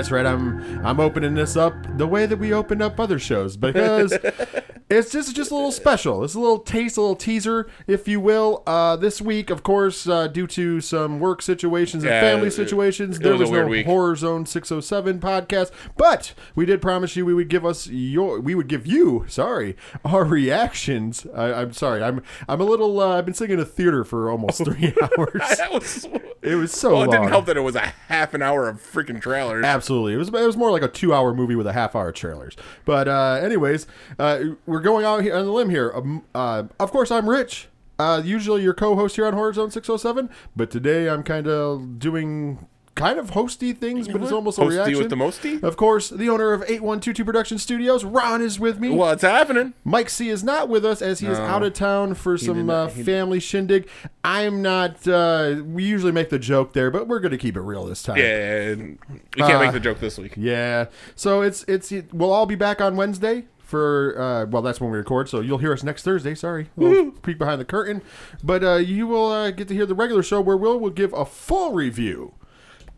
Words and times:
That's 0.00 0.10
right. 0.10 0.24
I'm 0.24 0.82
I'm 0.82 0.98
opening 0.98 1.34
this 1.34 1.58
up 1.58 1.74
the 1.98 2.06
way 2.06 2.24
that 2.24 2.38
we 2.38 2.54
opened 2.54 2.80
up 2.80 2.98
other 2.98 3.18
shows 3.18 3.58
because 3.58 4.12
it's 4.90 5.12
just 5.12 5.34
just 5.36 5.50
a 5.50 5.54
little 5.54 5.72
special. 5.72 6.24
It's 6.24 6.34
a 6.34 6.40
little 6.40 6.58
taste, 6.58 6.96
a 6.96 7.00
little 7.00 7.16
teaser, 7.16 7.68
if 7.86 8.08
you 8.08 8.20
will. 8.20 8.62
Uh, 8.66 8.96
this 8.96 9.20
week, 9.22 9.48
of 9.50 9.62
course, 9.62 10.08
uh, 10.08 10.26
due 10.26 10.46
to 10.48 10.80
some 10.80 11.20
work 11.20 11.40
situations 11.42 12.02
and 12.02 12.10
Yeah, 12.12 12.20
family 12.20 12.48
it- 12.48 12.52
situations, 12.52 13.16
it 13.18 13.22
there 13.22 13.32
was 13.32 13.40
a 13.40 13.44
was, 13.44 13.50
weird 13.50 13.66
no 13.66 13.70
week. 13.70 13.86
Horror 13.86 14.16
Zone 14.16 14.44
607 14.46 15.20
podcast. 15.20 15.70
But 15.96 16.34
we 16.54 16.66
did 16.66 16.82
promise 16.82 17.14
you 17.16 17.24
we 17.24 17.34
would 17.34 17.48
give 17.48 17.64
us 17.64 17.86
your 17.86 18.40
we 18.40 18.54
would 18.54 18.68
give 18.68 18.86
you 18.86 19.24
sorry 19.28 19.76
our 20.04 20.24
reactions. 20.24 21.26
I, 21.34 21.52
I'm 21.52 21.72
sorry. 21.72 22.02
I'm 22.02 22.22
I'm 22.48 22.60
a 22.60 22.64
little. 22.64 23.00
Uh, 23.00 23.16
I've 23.18 23.24
been 23.24 23.34
sitting 23.34 23.54
in 23.54 23.60
a 23.60 23.64
theater 23.64 24.04
for 24.04 24.30
almost 24.30 24.58
three 24.64 24.92
hours. 25.02 25.42
That 25.60 25.72
was. 25.72 26.06
It 26.42 26.54
was 26.54 26.72
so 26.72 26.92
Well, 26.92 27.02
it 27.02 27.06
long. 27.08 27.16
didn't 27.16 27.28
help 27.28 27.46
that 27.46 27.58
it 27.58 27.60
was 27.60 27.76
a 27.76 27.80
half 28.08 28.32
an 28.32 28.40
hour 28.40 28.66
of 28.66 28.78
freaking 28.80 29.20
trailers. 29.20 29.62
Absolutely, 29.62 30.14
it 30.14 30.16
was 30.16 30.28
it 30.28 30.32
was 30.46 30.56
more 30.56 30.70
like 30.70 30.82
a 30.82 30.88
two 30.88 31.12
hour 31.12 31.34
movie 31.34 31.54
with 31.54 31.66
a 31.66 31.72
half 31.74 31.94
hour 31.94 32.12
trailers. 32.12 32.56
But 32.86 33.08
uh, 33.08 33.40
anyways, 33.42 33.86
uh, 34.18 34.40
we're 34.64 34.79
going 34.80 35.04
out 35.04 35.22
here 35.22 35.36
on 35.36 35.44
the 35.44 35.52
limb 35.52 35.70
here. 35.70 35.92
Um, 35.94 36.22
uh, 36.34 36.64
of 36.78 36.90
course, 36.90 37.10
I'm 37.10 37.28
Rich. 37.28 37.68
Uh, 37.98 38.22
usually 38.24 38.62
your 38.62 38.72
co-host 38.74 39.16
here 39.16 39.26
on 39.26 39.34
Horror 39.34 39.52
Zone 39.52 39.70
607, 39.70 40.30
but 40.56 40.70
today 40.70 41.08
I'm 41.10 41.22
kind 41.22 41.46
of 41.46 41.98
doing 41.98 42.66
kind 42.94 43.18
of 43.18 43.30
hosty 43.30 43.76
things, 43.76 44.08
but 44.08 44.22
it's 44.22 44.32
almost 44.32 44.58
a 44.58 44.62
Hosty 44.62 44.70
reaction. 44.70 44.98
with 44.98 45.10
the 45.10 45.16
mosty? 45.16 45.62
Of 45.62 45.76
course, 45.76 46.08
the 46.10 46.28
owner 46.28 46.52
of 46.52 46.62
8122 46.62 47.24
Production 47.24 47.58
Studios, 47.58 48.04
Ron, 48.04 48.42
is 48.42 48.58
with 48.58 48.78
me. 48.80 48.90
What's 48.90 49.22
happening? 49.22 49.74
Mike 49.84 50.08
C 50.10 50.28
is 50.30 50.42
not 50.42 50.68
with 50.70 50.84
us 50.84 51.00
as 51.02 51.20
he 51.20 51.26
is 51.26 51.38
out 51.38 51.62
of 51.62 51.72
town 51.74 52.14
for 52.14 52.36
some 52.38 52.66
not- 52.66 52.74
uh, 52.74 52.88
family 52.88 53.38
shindig. 53.40 53.88
I'm 54.24 54.60
not. 54.62 55.06
Uh, 55.06 55.62
we 55.64 55.84
usually 55.84 56.12
make 56.12 56.30
the 56.30 56.38
joke 56.38 56.72
there, 56.72 56.90
but 56.90 57.06
we're 57.06 57.20
going 57.20 57.32
to 57.32 57.38
keep 57.38 57.56
it 57.56 57.60
real 57.62 57.84
this 57.84 58.02
time. 58.02 58.16
Yeah, 58.16 58.74
we 58.74 58.96
can't 59.36 59.52
Uh, 59.54 59.60
make 59.60 59.72
the 59.72 59.80
joke 59.80 60.00
this 60.00 60.16
week. 60.18 60.34
Yeah. 60.36 60.86
So 61.16 61.42
it's 61.42 61.64
it's 61.68 61.92
it, 61.92 62.12
we'll 62.14 62.32
all 62.32 62.46
be 62.46 62.54
back 62.56 62.80
on 62.80 62.96
Wednesday 62.96 63.44
for 63.70 64.20
uh 64.20 64.46
well 64.46 64.60
that's 64.62 64.80
when 64.80 64.90
we 64.90 64.98
record 64.98 65.28
so 65.28 65.40
you'll 65.40 65.58
hear 65.58 65.72
us 65.72 65.82
next 65.82 66.02
Thursday. 66.02 66.34
Sorry. 66.34 66.68
A 66.76 66.80
little 66.80 67.10
peek 67.22 67.38
behind 67.38 67.60
the 67.60 67.64
curtain. 67.64 68.02
But 68.42 68.62
uh 68.64 68.76
you 68.76 69.06
will 69.06 69.30
uh, 69.30 69.50
get 69.52 69.68
to 69.68 69.74
hear 69.74 69.86
the 69.86 69.94
regular 69.94 70.22
show 70.22 70.40
where 70.40 70.56
Will 70.56 70.78
will 70.78 70.90
give 70.90 71.12
a 71.12 71.24
full 71.24 71.72
review 71.72 72.34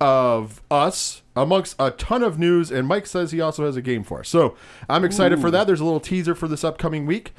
of 0.00 0.60
us 0.70 1.22
amongst 1.36 1.76
a 1.78 1.92
ton 1.92 2.22
of 2.24 2.38
news 2.38 2.72
and 2.72 2.88
Mike 2.88 3.06
says 3.06 3.30
he 3.30 3.40
also 3.40 3.64
has 3.64 3.76
a 3.76 3.82
game 3.82 4.02
for 4.02 4.20
us. 4.20 4.28
So 4.28 4.56
I'm 4.88 5.04
excited 5.04 5.40
for 5.40 5.50
that. 5.52 5.66
There's 5.68 5.80
a 5.80 5.84
little 5.84 6.00
teaser 6.00 6.34
for 6.34 6.48
this 6.48 6.64
upcoming 6.64 7.06
week 7.06 7.32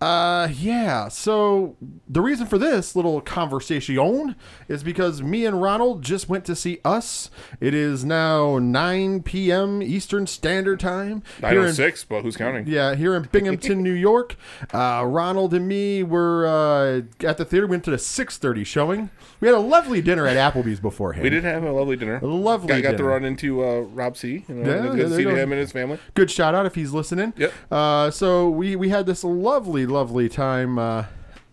uh 0.00 0.48
yeah 0.54 1.08
so 1.08 1.76
the 2.08 2.20
reason 2.20 2.46
for 2.46 2.56
this 2.58 2.94
little 2.94 3.20
conversation 3.20 4.36
is 4.68 4.82
because 4.82 5.22
me 5.22 5.44
and 5.44 5.60
Ronald 5.60 6.02
just 6.02 6.28
went 6.28 6.44
to 6.44 6.54
see 6.54 6.78
us 6.84 7.30
it 7.60 7.74
is 7.74 8.04
now 8.04 8.58
9 8.58 9.22
p.m 9.24 9.82
Eastern 9.82 10.26
Standard 10.26 10.78
Time 10.78 11.22
I 11.42 11.50
here 11.50 11.62
know 11.62 11.66
in- 11.68 11.74
six, 11.74 12.04
but 12.04 12.22
who's 12.22 12.36
counting? 12.36 12.66
yeah, 12.66 12.94
here 12.94 13.14
in 13.16 13.24
Binghamton, 13.24 13.82
New 13.82 13.92
York. 13.92 14.36
Uh, 14.72 15.04
Ronald 15.06 15.52
and 15.54 15.66
me 15.66 16.02
were 16.02 16.46
uh, 16.46 17.26
at 17.26 17.36
the 17.38 17.44
theater. 17.44 17.66
We 17.66 17.70
went 17.72 17.84
to 17.84 17.90
the 17.90 17.96
6:30 17.96 18.64
showing. 18.66 19.10
We 19.40 19.48
had 19.48 19.54
a 19.56 19.60
lovely 19.60 20.00
dinner 20.02 20.26
at 20.26 20.36
Applebee's 20.36 20.80
beforehand. 20.80 21.22
We 21.24 21.30
did 21.30 21.44
have 21.44 21.62
a 21.64 21.70
lovely 21.72 21.96
dinner. 21.96 22.18
A 22.22 22.26
lovely 22.26 22.68
Got, 22.68 22.82
got 22.92 22.96
to 22.98 23.04
run 23.04 23.24
into 23.24 23.64
uh, 23.64 23.80
Rob 23.80 24.16
C. 24.16 24.44
You 24.48 24.54
know, 24.54 24.70
Yeah, 24.74 24.82
good 24.94 25.08
to 25.10 25.16
see 25.16 25.22
him 25.24 25.52
and 25.52 25.60
his 25.60 25.72
family. 25.72 25.98
Good 26.14 26.30
shout 26.30 26.54
out 26.54 26.66
if 26.66 26.74
he's 26.74 26.92
listening. 26.92 27.32
Yep. 27.36 27.52
Uh, 27.70 28.10
so 28.10 28.48
we 28.50 28.76
we 28.76 28.88
had 28.88 29.06
this 29.06 29.22
lovely, 29.24 29.86
lovely 29.88 30.28
time. 30.28 30.78
Uh, 30.78 31.04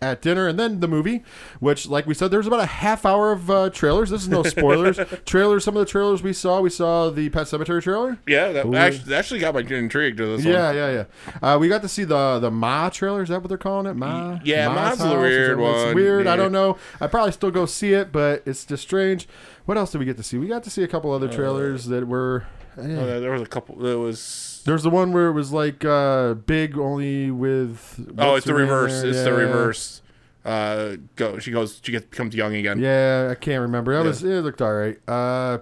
at 0.02 0.22
dinner 0.22 0.48
and 0.48 0.60
then 0.60 0.82
the 0.82 0.88
movie, 0.90 1.24
which, 1.60 1.88
like 1.88 2.06
we 2.06 2.14
said, 2.14 2.30
there's 2.30 2.46
about 2.46 2.60
a 2.60 2.66
half 2.66 3.06
hour 3.06 3.32
of 3.32 3.50
uh, 3.50 3.70
trailers. 3.72 4.10
This 4.12 4.22
is 4.22 4.28
no 4.28 4.44
spoilers. 4.44 5.00
trailers. 5.26 5.64
Some 5.64 5.76
of 5.76 5.80
the 5.80 5.90
trailers 5.90 6.22
we 6.22 6.34
saw, 6.34 6.60
we 6.62 6.70
saw 6.70 7.10
the 7.10 7.30
Pet 7.30 7.48
Sematary 7.48 7.82
trailer. 7.82 8.20
Yeah, 8.28 8.52
that 8.52 8.66
Ooh. 8.68 8.76
actually, 8.76 9.06
that 9.06 9.20
actually 9.20 9.40
got 9.40 9.56
my 9.56 9.62
intrigued 9.62 10.18
to 10.18 10.36
this 10.36 10.46
Yeah, 10.46 10.68
one. 10.68 10.76
yeah, 10.76 10.92
yeah. 10.92 11.54
Uh, 11.54 11.58
we 11.58 11.70
got 11.70 11.82
to 11.82 11.88
see 11.88 12.04
the 12.04 12.40
the 12.40 12.52
Ma 12.52 12.90
trailer. 12.90 13.24
Is 13.24 13.30
that 13.30 13.42
what 13.42 13.48
they're 13.48 13.58
calling 13.58 13.88
it? 13.88 13.96
Ma. 13.96 14.38
Yeah, 14.44 14.68
Ma's 14.68 15.00
Ma's 15.00 15.12
a? 15.12 15.18
Weird 15.18 15.58
that 15.60 15.64
it's 15.64 15.86
one. 15.86 15.96
Weird. 15.96 16.28
I 16.28 16.36
don't 16.36 16.52
know. 16.52 16.78
I 17.02 17.08
probably 17.08 17.32
still 17.32 17.50
go 17.52 17.66
see 17.66 17.94
it, 17.94 18.12
but 18.12 18.44
it's 18.46 18.64
just 18.66 18.84
strange. 18.84 19.28
What 19.66 19.78
else 19.78 19.92
did 19.92 20.00
we 20.00 20.06
get 20.06 20.18
to 20.18 20.24
see? 20.24 20.38
We 20.38 20.48
got 20.48 20.64
to 20.66 20.70
see 20.70 20.84
a 20.84 20.88
couple 20.88 21.12
other 21.14 21.30
trailers 21.30 21.86
that 21.86 22.06
were. 22.08 22.46
eh. 22.78 22.82
Uh, 22.96 23.20
there 23.22 23.32
was 23.32 23.42
a 23.42 23.48
couple. 23.48 23.78
There 23.78 23.98
was. 23.98 24.52
There's 24.66 24.84
the 24.84 24.90
one 24.90 25.14
where 25.14 25.28
it 25.28 25.34
was 25.34 25.54
like 25.54 25.86
uh, 25.86 26.34
big, 26.34 26.78
only 26.78 27.32
with. 27.32 28.14
Oh, 28.18 28.36
it's 28.36 28.46
the 28.46 28.54
reverse. 28.54 29.04
It's 29.04 29.24
the 29.24 29.34
reverse. 29.34 30.02
Uh, 30.44 30.98
go. 31.16 31.40
She 31.40 31.52
goes. 31.52 31.80
She 31.84 31.92
gets 31.92 32.06
becomes 32.06 32.36
young 32.36 32.54
again. 32.56 32.80
Yeah, 32.80 33.30
I 33.32 33.36
can't 33.36 33.62
remember. 33.62 33.94
That 33.94 34.02
Yeah. 34.04 34.08
was 34.08 34.24
it. 34.24 34.42
Looked 34.42 34.62
all 34.62 34.74
right. 34.74 34.98
Uh, 35.08 35.60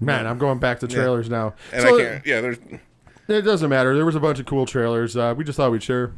man, 0.00 0.26
I'm 0.26 0.38
going 0.38 0.58
back 0.58 0.80
to 0.80 0.86
trailers 0.88 1.28
now. 1.28 1.54
And 1.72 1.82
So, 1.82 1.98
I 1.98 2.02
can't. 2.02 2.26
Yeah, 2.26 2.40
there's. 2.40 2.58
It 3.28 3.42
doesn't 3.42 3.70
matter. 3.70 3.94
There 3.94 4.04
was 4.04 4.16
a 4.16 4.20
bunch 4.20 4.38
of 4.40 4.46
cool 4.46 4.66
trailers. 4.66 5.16
Uh, 5.16 5.34
we 5.36 5.44
just 5.44 5.56
thought 5.56 5.70
we'd 5.72 5.82
share. 5.82 6.12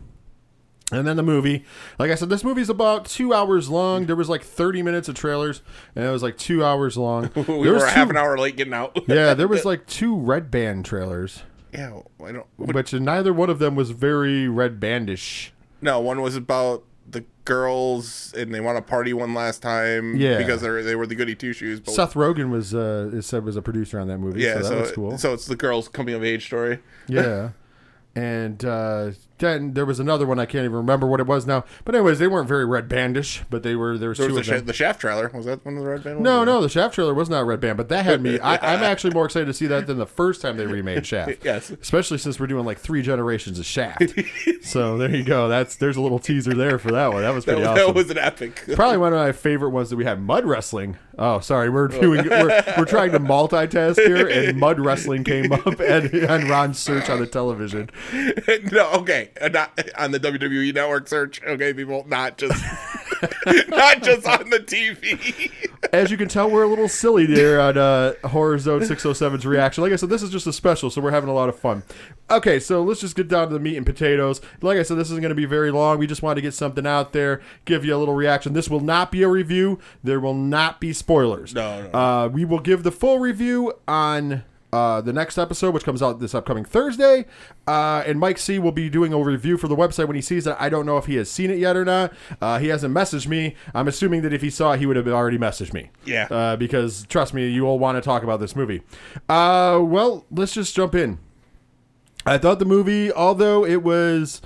And 0.93 1.06
then 1.06 1.17
the 1.17 1.22
movie. 1.22 1.65
Like 1.99 2.11
I 2.11 2.15
said, 2.15 2.28
this 2.28 2.45
movie's 2.45 2.69
about 2.69 3.06
two 3.06 3.33
hours 3.33 3.71
long. 3.71 4.06
There 4.06 4.17
was 4.17 4.28
like 4.28 4.43
30 4.43 4.83
minutes 4.83 5.09
of 5.09 5.15
trailers, 5.15 5.62
and 5.97 6.05
it 6.05 6.11
was 6.11 6.22
like 6.22 6.37
two 6.37 6.62
hours 6.65 6.97
long. 6.97 7.31
We 7.37 7.43
There 7.45 7.56
were 7.56 7.72
was 7.75 7.83
a 7.84 7.91
half 7.91 8.11
an 8.11 8.17
hour 8.17 8.37
late 8.37 8.56
getting 8.56 8.75
out. 8.75 8.99
Yeah, 9.09 9.33
there 9.34 9.49
was 9.49 9.65
like 9.71 9.87
two 9.87 10.15
red 10.17 10.50
band 10.50 10.84
trailers, 10.84 11.43
yeah. 11.72 12.00
I 12.22 12.33
don't. 12.33 12.47
which 12.59 12.93
neither 12.93 13.33
one 13.33 13.49
of 13.50 13.59
them 13.59 13.75
was 13.77 13.91
very 13.91 14.47
red 14.47 14.78
bandish. 14.78 15.53
No, 15.81 16.00
one 16.00 16.21
was 16.21 16.37
about 16.37 16.84
the 17.09 17.25
girls 17.45 18.33
and 18.37 18.55
they 18.55 18.61
want 18.61 18.77
to 18.77 18.83
party 18.83 19.12
one 19.12 19.34
last 19.34 19.62
time. 19.62 20.16
Yeah. 20.16 20.39
Because 20.39 20.61
they 20.61 20.83
they 20.83 20.97
were 20.97 21.06
the 21.06 21.15
goody 21.15 21.34
two 21.34 21.53
shoes. 21.55 21.81
But 21.81 21.95
Seth 21.95 22.15
Rogen 22.15 22.51
was 22.51 22.75
uh, 22.75 23.21
said 23.22 23.45
was 23.45 23.56
a 23.56 23.62
producer 23.62 23.99
on 23.99 24.09
that 24.09 24.19
movie. 24.19 24.43
yeah, 24.43 24.55
so 24.55 24.59
that 24.61 24.65
so 24.69 24.81
was 24.81 24.93
cool. 24.93 25.19
so 25.19 25.33
it's 25.33 25.47
the 25.47 25.56
girls 25.56 25.89
coming 25.89 26.15
of 26.15 26.22
age 26.22 26.45
story. 26.47 26.81
Yeah. 27.09 27.51
And 28.16 28.65
uh, 28.65 29.11
then 29.39 29.75
there 29.75 29.87
was 29.87 29.99
another 30.00 30.27
one 30.27 30.39
I 30.39 30.47
can't 30.47 30.65
even 30.65 30.77
remember 30.77 31.07
what 31.07 31.21
it 31.21 31.27
was 31.27 31.47
now. 31.47 31.65
But 31.84 31.95
anyways, 31.95 32.19
they 32.19 32.28
weren't 32.28 32.48
very 32.48 32.65
red 32.65 32.89
bandish, 32.89 33.42
but 33.51 33.63
they 33.63 33.75
were 33.75 33.98
there 33.98 34.10
was 34.10 34.19
There 34.19 34.28
two 34.28 34.34
was 34.34 34.48
of 34.48 34.57
them. 34.57 34.66
The 34.66 34.72
Shaft 34.72 35.01
trailer. 35.01 35.31
Was 35.34 35.47
that 35.47 35.65
one 35.65 35.77
of 35.77 35.83
the 35.83 35.89
red 35.89 36.04
band? 36.04 36.16
ones? 36.16 36.25
No, 36.25 36.45
no, 36.45 36.60
the 36.60 36.69
Shaft 36.69 36.95
trailer 36.95 37.15
was 37.15 37.28
not 37.28 37.47
Red 37.47 37.60
Band, 37.60 37.77
but 37.77 37.89
that 37.89 38.04
had 38.04 38.21
me. 38.21 38.39
I, 38.39 38.54
I'm 38.75 38.83
actually 38.84 39.13
more 39.13 39.25
excited 39.25 39.47
to 39.47 39.54
see 39.54 39.66
that 39.66 39.86
than 39.86 39.98
the 39.98 40.07
first 40.07 40.41
time 40.41 40.57
they 40.57 40.66
remade 40.66 41.07
Shaft. 41.07 41.45
Yes. 41.45 41.71
especially 41.71 42.19
since 42.19 42.39
we're 42.39 42.47
doing 42.47 42.65
like 42.65 42.78
three 42.78 43.03
generations 43.03 43.59
of 43.59 43.66
Shaft. 43.66 44.13
so 44.63 44.97
there 44.98 45.10
you 45.10 45.25
go. 45.25 45.48
That's 45.48 45.77
there's 45.77 45.97
a 45.97 46.01
little 46.01 46.19
teaser 46.19 46.54
there 46.54 46.78
for 46.78 46.91
that 46.92 47.13
one. 47.13 47.22
That 47.22 47.34
was 47.34 47.45
pretty 47.45 47.63
that 47.63 47.71
awesome. 47.71 47.87
That 47.87 47.95
was 47.95 48.10
an 48.10 48.19
epic. 48.19 48.63
Probably 48.75 48.98
one 48.98 49.13
of 49.13 49.19
my 49.19 49.33
favorite 49.33 49.71
ones 49.71 49.91
that 49.91 49.97
we 49.97 50.04
had 50.04 50.21
mud 50.21 50.45
wrestling. 50.45 50.97
Oh, 51.19 51.41
sorry, 51.41 51.71
we're 51.71 51.89
doing 51.89 52.27
oh. 52.33 52.45
we're, 52.45 52.65
we're 52.78 52.84
trying 52.84 53.13
to 53.13 53.21
multitask 53.21 53.97
here, 54.04 54.28
and 54.28 54.59
mud 54.59 54.80
wrestling 54.80 55.22
came 55.25 55.53
up 55.53 55.78
and 55.80 56.25
on 56.28 56.48
Ron's 56.48 56.78
search 56.78 57.09
on 57.09 57.21
the 57.21 57.27
television. 57.27 57.91
no, 58.72 58.91
okay, 58.95 59.30
not 59.53 59.78
on 59.97 60.10
the 60.10 60.21
WWE 60.21 60.75
Network 60.75 61.09
search. 61.09 61.42
Okay, 61.42 61.72
people, 61.72 62.04
not 62.09 62.39
just 62.39 62.63
not 63.69 64.03
just 64.03 64.27
on 64.27 64.51
the 64.51 64.59
TV. 64.60 65.51
As 65.92 66.10
you 66.10 66.16
can 66.16 66.28
tell, 66.28 66.51
we're 66.51 66.65
a 66.65 66.69
little 66.69 66.89
silly 66.89 67.27
there 67.27 67.60
on 67.60 67.78
uh, 67.78 68.15
Horror 68.25 68.59
Zone 68.59 68.81
607's 68.81 69.47
reaction. 69.47 69.83
Like 69.83 69.92
I 69.92 69.97
said, 69.97 70.09
this 70.09 70.22
is 70.22 70.31
just 70.31 70.47
a 70.47 70.53
special, 70.53 70.91
so 70.91 71.01
we're 71.01 71.10
having 71.10 71.31
a 71.31 71.34
lot 71.34 71.48
of 71.48 71.59
fun. 71.59 71.83
Okay, 72.31 72.59
so 72.59 72.83
let's 72.83 73.01
just 73.01 73.16
get 73.16 73.28
down 73.28 73.48
to 73.48 73.54
the 73.54 73.60
meat 73.60 73.77
and 73.77 73.86
potatoes. 73.86 74.41
Like 74.60 74.78
I 74.78 74.83
said, 74.83 74.97
this 74.97 75.09
isn't 75.10 75.21
going 75.21 75.31
to 75.31 75.34
be 75.37 75.45
very 75.45 75.71
long. 75.71 75.98
We 75.98 76.07
just 76.07 76.22
wanted 76.22 76.37
to 76.37 76.41
get 76.42 76.54
something 76.54 76.87
out 76.87 77.13
there, 77.13 77.41
give 77.65 77.84
you 77.84 77.95
a 77.95 77.98
little 77.98 78.15
reaction. 78.15 78.54
This 78.54 78.69
will 78.69 78.80
not 78.80 79.13
be 79.13 79.22
a 79.22 79.28
review. 79.28 79.78
There 80.03 80.21
will 80.21 80.34
not 80.34 80.80
be 80.80 80.92
spoilers. 80.92 81.54
No, 81.54 81.83
no. 81.83 81.98
Uh, 81.98 82.28
we 82.28 82.45
will 82.45 82.60
give 82.60 82.83
the 82.83 82.92
full 82.92 83.19
review 83.19 83.75
on 83.87 84.42
uh, 84.74 85.00
the 85.00 85.12
next 85.12 85.38
episode, 85.38 85.72
which 85.72 85.84
comes 85.84 86.03
out 86.03 86.18
this 86.18 86.34
upcoming 86.34 86.65
Thursday. 86.65 87.26
Uh, 87.66 88.03
and 88.06 88.18
Mike 88.18 88.38
C 88.38 88.59
will 88.59 88.72
be 88.72 88.88
doing 88.91 89.12
a 89.12 89.18
review 89.18 89.56
for 89.56 89.68
the 89.68 89.76
website 89.76 90.06
when 90.09 90.16
he 90.16 90.22
sees 90.22 90.47
it. 90.47 90.56
I 90.59 90.68
don't 90.68 90.84
know 90.84 90.97
if 90.98 91.06
he 91.06 91.15
has 91.16 91.30
seen 91.30 91.50
it 91.50 91.59
yet 91.59 91.76
or 91.76 91.84
not. 91.84 92.12
Uh, 92.41 92.59
he 92.59 92.68
hasn't 92.68 92.92
messaged 92.92 93.28
me. 93.28 93.54
I'm 93.74 93.86
assuming 93.86 94.22
that 94.22 94.32
if 94.32 94.42
he 94.42 94.50
saw 94.50 94.72
it, 94.72 94.80
he 94.80 94.86
would 94.86 94.97
have 94.97 95.06
already 95.06 95.38
messaged 95.38 95.72
me. 95.72 95.91
Yeah. 96.04 96.26
Uh, 96.30 96.56
because 96.56 97.06
trust 97.06 97.32
me, 97.34 97.48
you 97.48 97.66
all 97.66 97.78
want 97.78 97.97
to 97.97 98.03
talk 98.03 98.22
about 98.24 98.41
this 98.41 98.56
movie. 98.56 98.82
Uh, 99.28 99.80
well, 99.82 100.24
let's 100.30 100.54
just 100.54 100.74
jump 100.74 100.94
in. 100.94 101.18
I 102.27 102.38
thought 102.38 102.59
the 102.59 102.65
movie, 102.65 103.12
although 103.12 103.65
it 103.65 103.82
was 103.82 104.41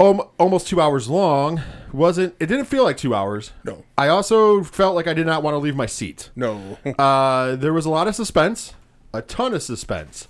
om- 0.00 0.22
almost 0.38 0.66
two 0.66 0.80
hours 0.80 1.08
long, 1.08 1.60
wasn't. 1.92 2.34
It 2.40 2.46
didn't 2.46 2.64
feel 2.64 2.82
like 2.82 2.96
two 2.96 3.14
hours. 3.14 3.52
No. 3.64 3.84
I 3.96 4.08
also 4.08 4.62
felt 4.62 4.94
like 4.94 5.06
I 5.06 5.14
did 5.14 5.26
not 5.26 5.42
want 5.42 5.54
to 5.54 5.58
leave 5.58 5.76
my 5.76 5.86
seat. 5.86 6.30
No. 6.34 6.78
Uh, 6.98 7.56
there 7.56 7.72
was 7.72 7.84
a 7.86 7.90
lot 7.90 8.06
of 8.08 8.14
suspense, 8.14 8.74
a 9.12 9.22
ton 9.22 9.54
of 9.54 9.62
suspense, 9.62 10.28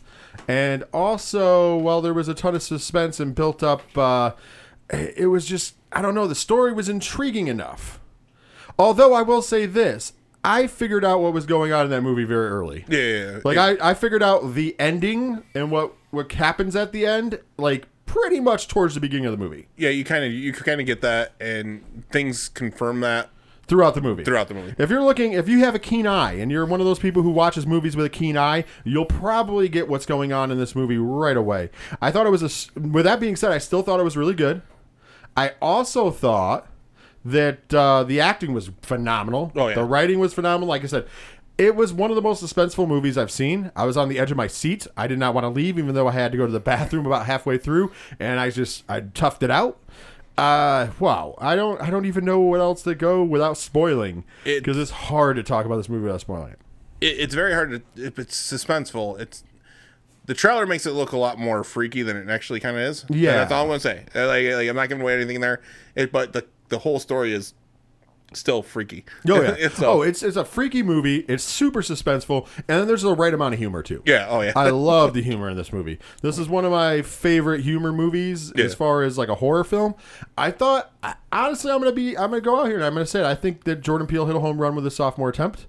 and 0.48 0.84
also, 0.92 1.76
while 1.76 2.00
there 2.00 2.14
was 2.14 2.28
a 2.28 2.34
ton 2.34 2.54
of 2.54 2.62
suspense 2.62 3.20
and 3.20 3.34
built 3.34 3.62
up, 3.62 3.82
uh, 3.96 4.32
it 4.90 5.30
was 5.30 5.46
just 5.46 5.74
I 5.92 6.02
don't 6.02 6.14
know. 6.14 6.26
The 6.26 6.34
story 6.34 6.72
was 6.72 6.88
intriguing 6.88 7.48
enough. 7.48 8.00
Although 8.78 9.12
I 9.12 9.22
will 9.22 9.42
say 9.42 9.66
this, 9.66 10.14
I 10.44 10.66
figured 10.66 11.04
out 11.04 11.20
what 11.20 11.32
was 11.32 11.46
going 11.46 11.72
on 11.72 11.84
in 11.84 11.90
that 11.90 12.00
movie 12.00 12.24
very 12.24 12.48
early. 12.48 12.84
yeah, 12.88 12.98
yeah, 12.98 13.30
yeah. 13.32 13.38
Like 13.44 13.58
I, 13.58 13.90
I 13.90 13.94
figured 13.94 14.22
out 14.22 14.54
the 14.54 14.74
ending 14.78 15.42
and 15.54 15.70
what 15.70 15.92
what 16.10 16.32
happens 16.32 16.74
at 16.74 16.92
the 16.92 17.06
end, 17.06 17.40
like 17.58 17.86
pretty 18.06 18.40
much 18.40 18.68
towards 18.68 18.94
the 18.94 19.00
beginning 19.00 19.26
of 19.26 19.32
the 19.32 19.38
movie. 19.38 19.68
yeah, 19.76 19.90
you 19.90 20.04
kind 20.04 20.24
of 20.24 20.32
you 20.32 20.52
kind 20.52 20.80
of 20.80 20.86
get 20.86 21.00
that, 21.02 21.32
and 21.40 22.04
things 22.10 22.48
confirm 22.48 23.00
that 23.00 23.30
Throughout 23.72 23.94
the 23.94 24.02
movie. 24.02 24.22
throughout 24.22 24.48
the 24.48 24.54
movie. 24.54 24.74
If 24.76 24.90
you're 24.90 25.02
looking, 25.02 25.32
if 25.32 25.48
you 25.48 25.60
have 25.60 25.74
a 25.74 25.78
keen 25.78 26.06
eye 26.06 26.34
and 26.34 26.50
you're 26.50 26.66
one 26.66 26.80
of 26.80 26.84
those 26.84 26.98
people 26.98 27.22
who 27.22 27.30
watches 27.30 27.66
movies 27.66 27.96
with 27.96 28.04
a 28.04 28.10
keen 28.10 28.36
eye, 28.36 28.64
you'll 28.84 29.06
probably 29.06 29.66
get 29.66 29.88
what's 29.88 30.04
going 30.04 30.30
on 30.30 30.50
in 30.50 30.58
this 30.58 30.74
movie 30.74 30.98
right 30.98 31.38
away. 31.38 31.70
I 31.98 32.10
thought 32.10 32.26
it 32.26 32.30
was 32.30 32.42
a. 32.42 32.78
With 32.78 33.06
that 33.06 33.18
being 33.18 33.34
said, 33.34 33.50
I 33.50 33.56
still 33.56 33.80
thought 33.80 33.98
it 33.98 34.02
was 34.02 34.14
really 34.14 34.34
good. 34.34 34.60
I 35.38 35.52
also 35.62 36.10
thought 36.10 36.66
that 37.24 37.72
uh, 37.72 38.04
the 38.04 38.20
acting 38.20 38.52
was 38.52 38.70
phenomenal. 38.82 39.52
Oh, 39.56 39.68
yeah. 39.68 39.76
The 39.76 39.84
writing 39.84 40.18
was 40.18 40.34
phenomenal. 40.34 40.68
Like 40.68 40.84
I 40.84 40.88
said, 40.88 41.06
it 41.56 41.74
was 41.74 41.94
one 41.94 42.10
of 42.10 42.16
the 42.16 42.20
most 42.20 42.44
suspenseful 42.44 42.86
movies 42.86 43.16
I've 43.16 43.30
seen. 43.30 43.72
I 43.74 43.86
was 43.86 43.96
on 43.96 44.10
the 44.10 44.18
edge 44.18 44.30
of 44.30 44.36
my 44.36 44.48
seat. 44.48 44.86
I 44.98 45.06
did 45.06 45.18
not 45.18 45.32
want 45.32 45.44
to 45.44 45.48
leave, 45.48 45.78
even 45.78 45.94
though 45.94 46.08
I 46.08 46.12
had 46.12 46.32
to 46.32 46.38
go 46.38 46.44
to 46.44 46.52
the 46.52 46.60
bathroom 46.72 47.06
about 47.06 47.24
halfway 47.24 47.56
through, 47.56 47.90
and 48.20 48.38
I 48.38 48.50
just 48.50 48.84
I 48.86 49.00
toughed 49.00 49.42
it 49.42 49.50
out. 49.50 49.78
Uh, 50.38 50.88
wow. 50.98 51.34
I 51.38 51.54
don't 51.56 51.80
I 51.80 51.90
don't 51.90 52.06
even 52.06 52.24
know 52.24 52.40
what 52.40 52.60
else 52.60 52.82
to 52.84 52.94
go 52.94 53.22
without 53.22 53.56
spoiling 53.58 54.24
It- 54.44 54.60
because 54.64 54.78
it's 54.78 54.90
hard 54.90 55.36
to 55.36 55.42
talk 55.42 55.66
about 55.66 55.76
this 55.76 55.88
movie 55.88 56.04
without 56.04 56.20
spoiling 56.22 56.52
it. 56.52 56.58
it, 57.00 57.18
it's 57.20 57.34
very 57.34 57.52
hard 57.52 57.70
to 57.70 58.02
if 58.02 58.18
it's 58.18 58.34
suspenseful 58.40 59.20
it's 59.20 59.44
the 60.24 60.34
trailer 60.34 60.66
makes 60.66 60.86
it 60.86 60.92
look 60.92 61.12
a 61.12 61.18
lot 61.18 61.38
more 61.38 61.62
freaky 61.64 62.02
than 62.02 62.16
it 62.16 62.30
actually 62.30 62.60
kind 62.60 62.76
of 62.76 62.82
is 62.82 63.04
Yeah. 63.10 63.30
And 63.30 63.38
that's 63.40 63.52
all 63.52 63.62
i'm 63.62 63.68
gonna 63.68 63.80
say 63.80 64.04
like, 64.14 64.46
like 64.56 64.68
i'm 64.68 64.76
not 64.76 64.88
giving 64.88 65.02
away 65.02 65.14
anything 65.14 65.40
there 65.40 65.60
it, 65.94 66.10
but 66.12 66.32
the 66.32 66.46
the 66.70 66.78
whole 66.78 66.98
story 66.98 67.34
is 67.34 67.52
still 68.34 68.62
freaky 68.62 69.04
Oh 69.28 69.40
yeah. 69.42 69.54
it's 69.58 69.76
so, 69.76 69.92
oh, 69.92 70.02
it's 70.02 70.22
it's 70.22 70.36
a 70.36 70.44
freaky 70.44 70.82
movie. 70.82 71.24
It's 71.28 71.44
super 71.44 71.82
suspenseful, 71.82 72.46
and 72.56 72.80
then 72.80 72.86
there's 72.86 73.02
the 73.02 73.14
right 73.14 73.32
amount 73.32 73.54
of 73.54 73.58
humor 73.58 73.82
too. 73.82 74.02
yeah 74.06 74.26
oh 74.28 74.40
yeah 74.40 74.52
I 74.56 74.70
love 74.92 75.14
the 75.14 75.22
humor 75.22 75.48
in 75.48 75.56
this 75.56 75.72
movie. 75.72 75.98
This 76.22 76.38
is 76.38 76.48
one 76.48 76.64
of 76.64 76.70
my 76.72 77.02
favorite 77.02 77.62
humor 77.62 77.92
movies 77.92 78.52
as 78.52 78.74
far 78.74 79.02
as 79.02 79.18
like 79.18 79.28
a 79.28 79.36
horror 79.36 79.64
film. 79.64 79.94
I 80.36 80.50
thought 80.50 80.92
honestly 81.30 81.70
I'm 81.72 81.78
gonna 81.78 81.92
be 81.92 82.16
I'm 82.16 82.30
gonna 82.30 82.40
go 82.40 82.60
out 82.60 82.66
here 82.66 82.76
and 82.76 82.84
I'm 82.84 82.94
gonna 82.94 83.06
say 83.06 83.20
it. 83.20 83.26
I 83.26 83.34
think 83.34 83.64
that 83.64 83.80
Jordan 83.80 84.06
Peele 84.06 84.26
hit 84.26 84.36
a 84.36 84.40
home 84.40 84.58
run 84.58 84.74
with 84.74 84.84
his 84.84 84.94
sophomore 84.96 85.28
attempt. 85.28 85.66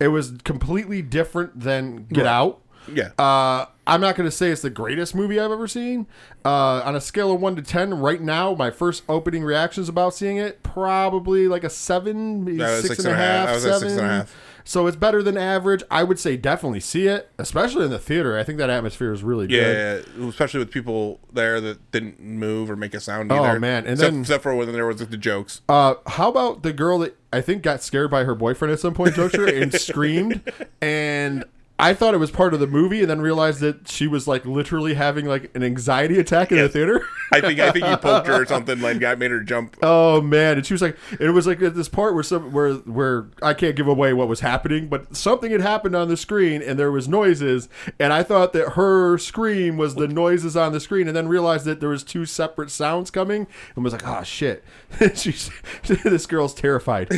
It 0.00 0.08
was 0.08 0.34
completely 0.44 1.02
different 1.02 1.58
than 1.60 2.04
Get 2.06 2.26
Out. 2.26 2.60
Yeah 2.94 3.10
Uh, 3.18 3.66
I'm 3.86 4.02
not 4.02 4.16
going 4.16 4.28
to 4.28 4.34
say 4.36 4.50
it's 4.50 4.60
the 4.62 4.68
greatest 4.70 5.14
movie 5.14 5.40
I've 5.40 5.50
ever 5.50 5.66
seen. 5.66 6.06
Uh, 6.44 6.82
on 6.84 6.94
a 6.94 7.00
scale 7.00 7.32
of 7.32 7.40
one 7.40 7.56
to 7.56 7.62
ten, 7.62 7.94
right 7.94 8.20
now, 8.20 8.54
my 8.54 8.70
first 8.70 9.02
opening 9.08 9.42
reactions 9.44 9.88
about 9.88 10.12
seeing 10.14 10.36
it 10.36 10.62
probably 10.62 11.48
like 11.48 11.64
a 11.64 11.70
seven, 11.70 12.44
maybe 12.44 12.62
I 12.62 12.80
six 12.80 12.88
six 12.88 12.98
and 13.00 13.08
a 13.08 13.10
and 13.12 13.20
a 13.20 13.24
half. 13.24 13.38
half, 13.40 13.48
I 13.48 13.52
was 13.54 13.64
at 13.64 13.72
seven. 13.72 13.88
six 13.88 13.98
and 14.00 14.06
a 14.06 14.10
half. 14.10 14.36
So 14.64 14.86
it's 14.86 14.96
better 14.98 15.22
than 15.22 15.38
average. 15.38 15.82
I 15.90 16.04
would 16.04 16.18
say 16.18 16.36
definitely 16.36 16.80
see 16.80 17.06
it, 17.06 17.30
especially 17.38 17.86
in 17.86 17.90
the 17.90 17.98
theater. 17.98 18.36
I 18.36 18.44
think 18.44 18.58
that 18.58 18.68
atmosphere 18.68 19.10
is 19.14 19.22
really 19.22 19.46
good. 19.46 20.04
yeah, 20.18 20.26
especially 20.28 20.58
with 20.60 20.70
people 20.70 21.20
there 21.32 21.58
that 21.62 21.90
didn't 21.90 22.20
move 22.20 22.70
or 22.70 22.76
make 22.76 22.92
a 22.92 23.00
sound 23.00 23.32
Oh, 23.32 23.58
man, 23.58 23.84
and 23.84 23.92
except, 23.94 24.12
then- 24.12 24.20
except 24.20 24.42
for 24.42 24.54
when 24.54 24.70
there 24.70 24.84
was 24.84 25.00
like, 25.00 25.08
the 25.08 25.16
jokes. 25.16 25.62
Uh, 25.70 25.94
how 26.06 26.28
about 26.28 26.62
the 26.62 26.74
girl 26.74 26.98
that 26.98 27.16
I 27.32 27.40
think 27.40 27.62
got 27.62 27.82
scared 27.82 28.10
by 28.10 28.24
her 28.24 28.34
boyfriend 28.34 28.70
at 28.72 28.80
some 28.80 28.92
point, 28.92 29.14
Juncture, 29.14 29.46
and 29.46 29.72
screamed, 29.80 30.42
and 30.82 31.44
I 31.80 31.94
thought 31.94 32.12
it 32.12 32.18
was 32.18 32.32
part 32.32 32.54
of 32.54 32.60
the 32.60 32.66
movie, 32.66 33.00
and 33.00 33.08
then 33.08 33.20
realized 33.20 33.60
that 33.60 33.88
she 33.88 34.08
was 34.08 34.26
like 34.26 34.44
literally 34.44 34.94
having 34.94 35.26
like 35.26 35.54
an 35.54 35.62
anxiety 35.62 36.18
attack 36.18 36.50
in 36.50 36.58
the 36.58 36.68
theater. 36.68 37.04
I 37.32 37.40
think 37.40 37.60
I 37.60 37.70
think 37.70 37.84
he 37.84 37.96
poked 37.96 38.26
her 38.26 38.42
or 38.42 38.46
something 38.48 38.80
like 38.80 38.98
got 38.98 39.18
made 39.18 39.30
her 39.30 39.40
jump. 39.40 39.76
Oh 39.82 40.20
man! 40.20 40.56
And 40.56 40.66
she 40.66 40.74
was 40.74 40.82
like, 40.82 40.96
it 41.20 41.30
was 41.30 41.46
like 41.46 41.62
at 41.62 41.76
this 41.76 41.88
part 41.88 42.14
where 42.14 42.22
some 42.24 42.52
where 42.52 42.74
where 42.74 43.28
I 43.42 43.54
can't 43.54 43.76
give 43.76 43.86
away 43.86 44.12
what 44.12 44.26
was 44.26 44.40
happening, 44.40 44.88
but 44.88 45.14
something 45.14 45.52
had 45.52 45.60
happened 45.60 45.94
on 45.94 46.08
the 46.08 46.16
screen, 46.16 46.62
and 46.62 46.78
there 46.78 46.90
was 46.90 47.06
noises, 47.06 47.68
and 48.00 48.12
I 48.12 48.24
thought 48.24 48.52
that 48.54 48.70
her 48.70 49.16
scream 49.18 49.76
was 49.76 49.94
the 49.94 50.08
noises 50.08 50.56
on 50.56 50.72
the 50.72 50.80
screen, 50.80 51.06
and 51.06 51.16
then 51.16 51.28
realized 51.28 51.64
that 51.66 51.78
there 51.78 51.90
was 51.90 52.02
two 52.02 52.24
separate 52.24 52.70
sounds 52.70 53.10
coming, 53.10 53.46
and 53.76 53.84
was 53.84 53.92
like, 53.92 54.06
oh 54.06 54.24
shit! 54.24 54.64
She's 55.14 55.50
this 55.84 56.26
girl's 56.26 56.54
terrified. 56.54 57.08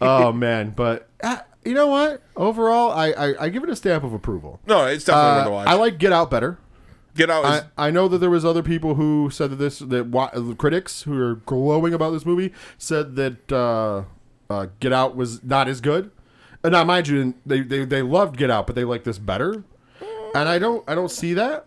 oh 0.00 0.32
man! 0.32 0.70
But 0.70 1.08
uh, 1.22 1.38
you 1.64 1.74
know 1.74 1.86
what? 1.88 2.22
Overall, 2.36 2.90
I, 2.92 3.10
I 3.12 3.44
I 3.44 3.48
give 3.48 3.62
it 3.64 3.68
a 3.70 3.76
stamp 3.76 4.04
of 4.04 4.12
approval. 4.12 4.60
No, 4.66 4.86
it's 4.86 5.04
definitely 5.04 5.38
worth 5.40 5.46
Uh, 5.46 5.50
a 5.50 5.52
watch. 5.52 5.68
I 5.68 5.74
like 5.74 5.98
Get 5.98 6.12
Out 6.12 6.30
better. 6.30 6.58
Get 7.16 7.28
out. 7.28 7.44
Is, 7.44 7.62
I, 7.76 7.88
I 7.88 7.90
know 7.90 8.06
that 8.08 8.18
there 8.18 8.30
was 8.30 8.44
other 8.44 8.62
people 8.62 8.94
who 8.94 9.30
said 9.30 9.50
that 9.50 9.56
this 9.56 9.80
that 9.80 10.06
wa- 10.06 10.30
critics 10.56 11.02
who 11.02 11.20
are 11.20 11.34
glowing 11.34 11.92
about 11.92 12.10
this 12.12 12.24
movie 12.24 12.52
said 12.78 13.16
that 13.16 13.50
uh, 13.52 14.04
uh, 14.48 14.66
Get 14.78 14.92
Out 14.92 15.16
was 15.16 15.42
not 15.42 15.66
as 15.68 15.80
good. 15.80 16.10
And 16.62 16.72
now, 16.72 16.84
mind 16.84 17.08
you, 17.08 17.34
they, 17.44 17.60
they 17.62 17.84
they 17.84 18.02
loved 18.02 18.36
Get 18.36 18.50
Out, 18.50 18.66
but 18.66 18.76
they 18.76 18.84
like 18.84 19.04
this 19.04 19.18
better. 19.18 19.64
And 20.34 20.48
I 20.48 20.58
don't 20.60 20.88
I 20.88 20.94
don't 20.94 21.10
see 21.10 21.34
that. 21.34 21.66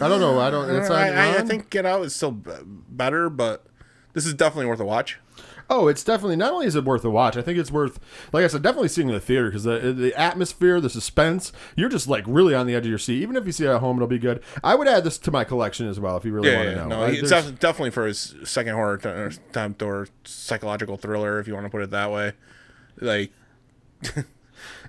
I 0.00 0.06
don't 0.08 0.20
know. 0.20 0.38
I 0.38 0.50
don't. 0.50 0.68
It's 0.70 0.90
I, 0.90 1.08
I, 1.08 1.38
I 1.38 1.42
think 1.42 1.70
Get 1.70 1.86
Out 1.86 2.02
is 2.04 2.14
still 2.14 2.32
b- 2.32 2.52
better, 2.88 3.30
but 3.30 3.64
this 4.12 4.26
is 4.26 4.34
definitely 4.34 4.66
worth 4.66 4.80
a 4.80 4.84
watch. 4.84 5.18
Oh, 5.70 5.86
it's 5.88 6.02
definitely 6.02 6.36
not 6.36 6.52
only 6.52 6.66
is 6.66 6.74
it 6.76 6.84
worth 6.84 7.04
a 7.04 7.10
watch. 7.10 7.36
I 7.36 7.42
think 7.42 7.58
it's 7.58 7.70
worth, 7.70 7.98
like 8.32 8.42
I 8.42 8.46
said, 8.46 8.62
definitely 8.62 8.88
seeing 8.88 9.08
in 9.08 9.14
the 9.14 9.20
theater 9.20 9.48
because 9.48 9.64
the 9.64 9.92
the 9.92 10.14
atmosphere, 10.18 10.80
the 10.80 10.88
suspense, 10.88 11.52
you're 11.76 11.90
just 11.90 12.08
like 12.08 12.24
really 12.26 12.54
on 12.54 12.66
the 12.66 12.74
edge 12.74 12.84
of 12.86 12.88
your 12.90 12.98
seat. 12.98 13.20
Even 13.20 13.36
if 13.36 13.44
you 13.44 13.52
see 13.52 13.64
it 13.66 13.68
at 13.70 13.80
home, 13.80 13.96
it'll 13.98 14.08
be 14.08 14.18
good. 14.18 14.42
I 14.64 14.74
would 14.74 14.88
add 14.88 15.04
this 15.04 15.18
to 15.18 15.30
my 15.30 15.44
collection 15.44 15.86
as 15.86 16.00
well 16.00 16.16
if 16.16 16.24
you 16.24 16.32
really 16.32 16.48
Yeah, 16.50 16.56
want 16.56 16.68
yeah, 16.68 16.74
to 16.74 16.80
know. 16.80 16.88
no, 16.88 17.02
I- 17.04 17.10
it's 17.10 17.28
def- 17.28 17.58
definitely 17.58 17.90
for 17.90 18.06
his 18.06 18.34
second 18.44 18.74
horror 18.74 18.96
t- 18.96 19.08
or 19.10 19.26
attempt 19.26 19.82
or 19.82 20.08
psychological 20.24 20.96
thriller, 20.96 21.38
if 21.38 21.46
you 21.46 21.52
want 21.54 21.66
to 21.66 21.70
put 21.70 21.82
it 21.82 21.90
that 21.90 22.10
way. 22.10 22.32
Like, 23.00 23.30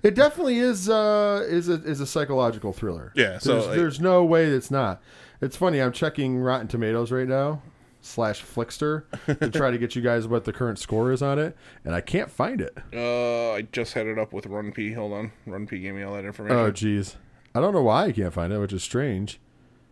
It 0.02 0.16
definitely 0.16 0.60
is 0.60 0.90
uh, 0.90 1.46
is 1.48 1.68
a 1.68 1.74
is 1.84 2.00
a 2.00 2.08
psychological 2.08 2.72
thriller. 2.72 3.12
Yeah, 3.16 3.38
so, 3.38 3.54
there's, 3.54 3.68
like- 3.68 3.76
there's 3.76 4.00
no 4.00 4.24
way 4.24 4.46
it's 4.46 4.72
not. 4.72 5.02
It's 5.42 5.58
funny. 5.58 5.80
I'm 5.82 5.92
checking 5.92 6.38
Rotten 6.38 6.68
Tomatoes 6.68 7.12
right 7.12 7.28
now 7.28 7.62
slash 8.02 8.44
Flixster 8.44 9.04
to 9.40 9.50
try 9.58 9.72
to 9.72 9.78
get 9.78 9.96
you 9.96 10.02
guys 10.02 10.28
what 10.28 10.46
the 10.46 10.54
current 10.54 10.80
score 10.80 11.12
is 11.12 11.22
on 11.22 11.38
it, 11.40 11.56
and 11.84 11.94
I 11.94 12.02
can't 12.02 12.32
find 12.32 12.62
it. 12.62 12.78
uh, 12.94 13.52
I 13.54 13.64
just 13.72 13.94
had 13.94 14.08
it 14.08 14.18
up 14.18 14.34
with 14.34 14.46
RunPee. 14.46 14.96
Hold 14.96 15.14
on, 15.14 15.32
RunPee 15.48 15.82
gave 15.82 15.94
me 15.94 16.04
all 16.04 16.14
that 16.16 16.26
information. 16.26 16.58
Oh, 16.58 16.72
jeez. 16.72 17.16
I 17.54 17.60
don't 17.62 17.74
know 17.74 17.82
why 17.84 18.06
I 18.06 18.12
can't 18.12 18.34
find 18.34 18.54
it, 18.54 18.60
which 18.60 18.74
is 18.74 18.84
strange. 18.84 19.40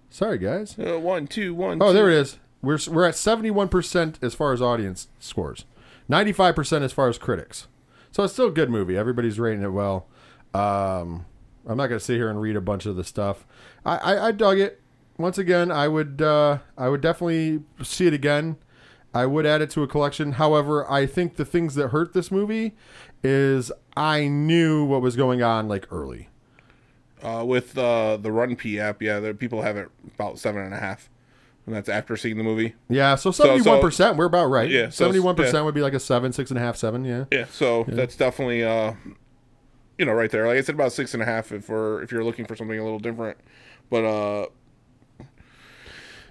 Sorry, 0.10 0.38
guys. 0.38 0.78
Uh, 0.80 1.00
one, 1.00 1.28
two, 1.28 1.54
one. 1.54 1.82
Oh, 1.82 1.88
two. 1.88 1.94
there 1.94 2.10
it 2.10 2.16
is. 2.18 2.40
We're 2.62 2.80
we're 2.90 3.06
at 3.06 3.16
71 3.16 3.68
percent 3.70 4.20
as 4.22 4.34
far 4.34 4.54
as 4.54 4.62
audience 4.62 5.10
scores, 5.20 5.66
95 6.08 6.56
percent 6.56 6.84
as 6.84 6.92
far 6.94 7.08
as 7.10 7.18
critics. 7.18 7.68
So 8.12 8.24
it's 8.24 8.34
still 8.34 8.48
a 8.48 8.52
good 8.52 8.70
movie. 8.70 8.98
Everybody's 8.98 9.40
rating 9.40 9.64
it 9.64 9.70
well. 9.74 10.08
Um, 10.54 11.26
I'm 11.68 11.78
not 11.78 11.88
gonna 11.88 12.00
sit 12.00 12.16
here 12.16 12.30
and 12.30 12.42
read 12.42 12.56
a 12.56 12.62
bunch 12.62 12.86
of 12.86 12.96
the 12.96 13.04
stuff. 13.04 13.46
I, 13.86 13.98
I, 13.98 14.28
I 14.28 14.32
dug 14.32 14.60
it. 14.60 14.82
Once 15.18 15.38
again, 15.38 15.72
I 15.72 15.88
would 15.88 16.22
uh, 16.22 16.60
I 16.78 16.90
would 16.90 17.02
definitely 17.02 17.64
see 17.82 18.08
it 18.08 18.14
again. 18.14 18.58
I 19.14 19.26
would 19.26 19.46
add 19.46 19.62
it 19.62 19.70
to 19.72 19.84
a 19.84 19.88
collection. 19.88 20.34
However, 20.34 20.90
I 20.92 21.06
think 21.06 21.38
the 21.38 21.46
things 21.46 21.76
that 21.76 21.88
hurt 21.90 22.14
this 22.14 22.32
movie 22.32 22.76
is 23.24 23.72
I 23.96 24.28
knew 24.28 24.86
what 24.86 25.02
was 25.02 25.16
going 25.16 25.42
on 25.42 25.68
like 25.68 25.88
early. 25.92 26.30
Uh, 27.24 27.44
with 27.44 27.76
uh, 27.78 28.18
the 28.18 28.30
RunPee 28.30 28.78
app, 28.78 29.02
yeah, 29.02 29.20
the 29.20 29.34
people 29.34 29.64
have 29.64 29.76
it 29.76 29.90
about 30.14 30.38
seven 30.38 30.62
and 30.62 30.74
a 30.74 30.78
half, 30.78 31.10
and 31.66 31.74
that's 31.74 31.90
after 31.90 32.16
seeing 32.16 32.38
the 32.38 32.44
movie. 32.44 32.76
Yeah, 32.90 33.16
so 33.16 33.32
71 33.32 33.82
percent. 33.82 34.18
We're 34.18 34.26
about 34.26 34.48
right. 34.48 34.70
Yeah, 34.70 34.90
so- 34.90 35.06
71 35.06 35.36
percent 35.36 35.56
yeah. 35.56 35.62
would 35.64 35.74
be 35.74 35.82
like 35.82 35.94
a 35.94 36.00
seven, 36.00 36.32
six 36.32 36.52
and 36.52 36.60
a 36.60 36.62
half, 36.62 36.78
seven. 36.78 37.04
Yeah. 37.06 37.26
Yeah, 37.32 37.46
so 37.52 37.86
that's 37.88 38.16
definitely 38.16 38.64
uh, 38.64 38.94
you 39.98 40.06
know, 40.06 40.14
right 40.14 40.30
there. 40.30 40.48
Like 40.48 40.58
I 40.58 40.62
said, 40.62 40.76
about 40.76 40.92
six 40.92 41.14
and 41.14 41.24
a 41.24 41.26
half 41.26 41.52
if 41.52 41.70
we're 41.70 42.04
if 42.04 42.12
you're 42.12 42.24
looking 42.24 42.46
for 42.46 42.56
something 42.56 42.78
a 42.78 42.84
little 42.84 43.00
different. 43.00 43.38
But 43.90 44.06
uh, 44.06 44.48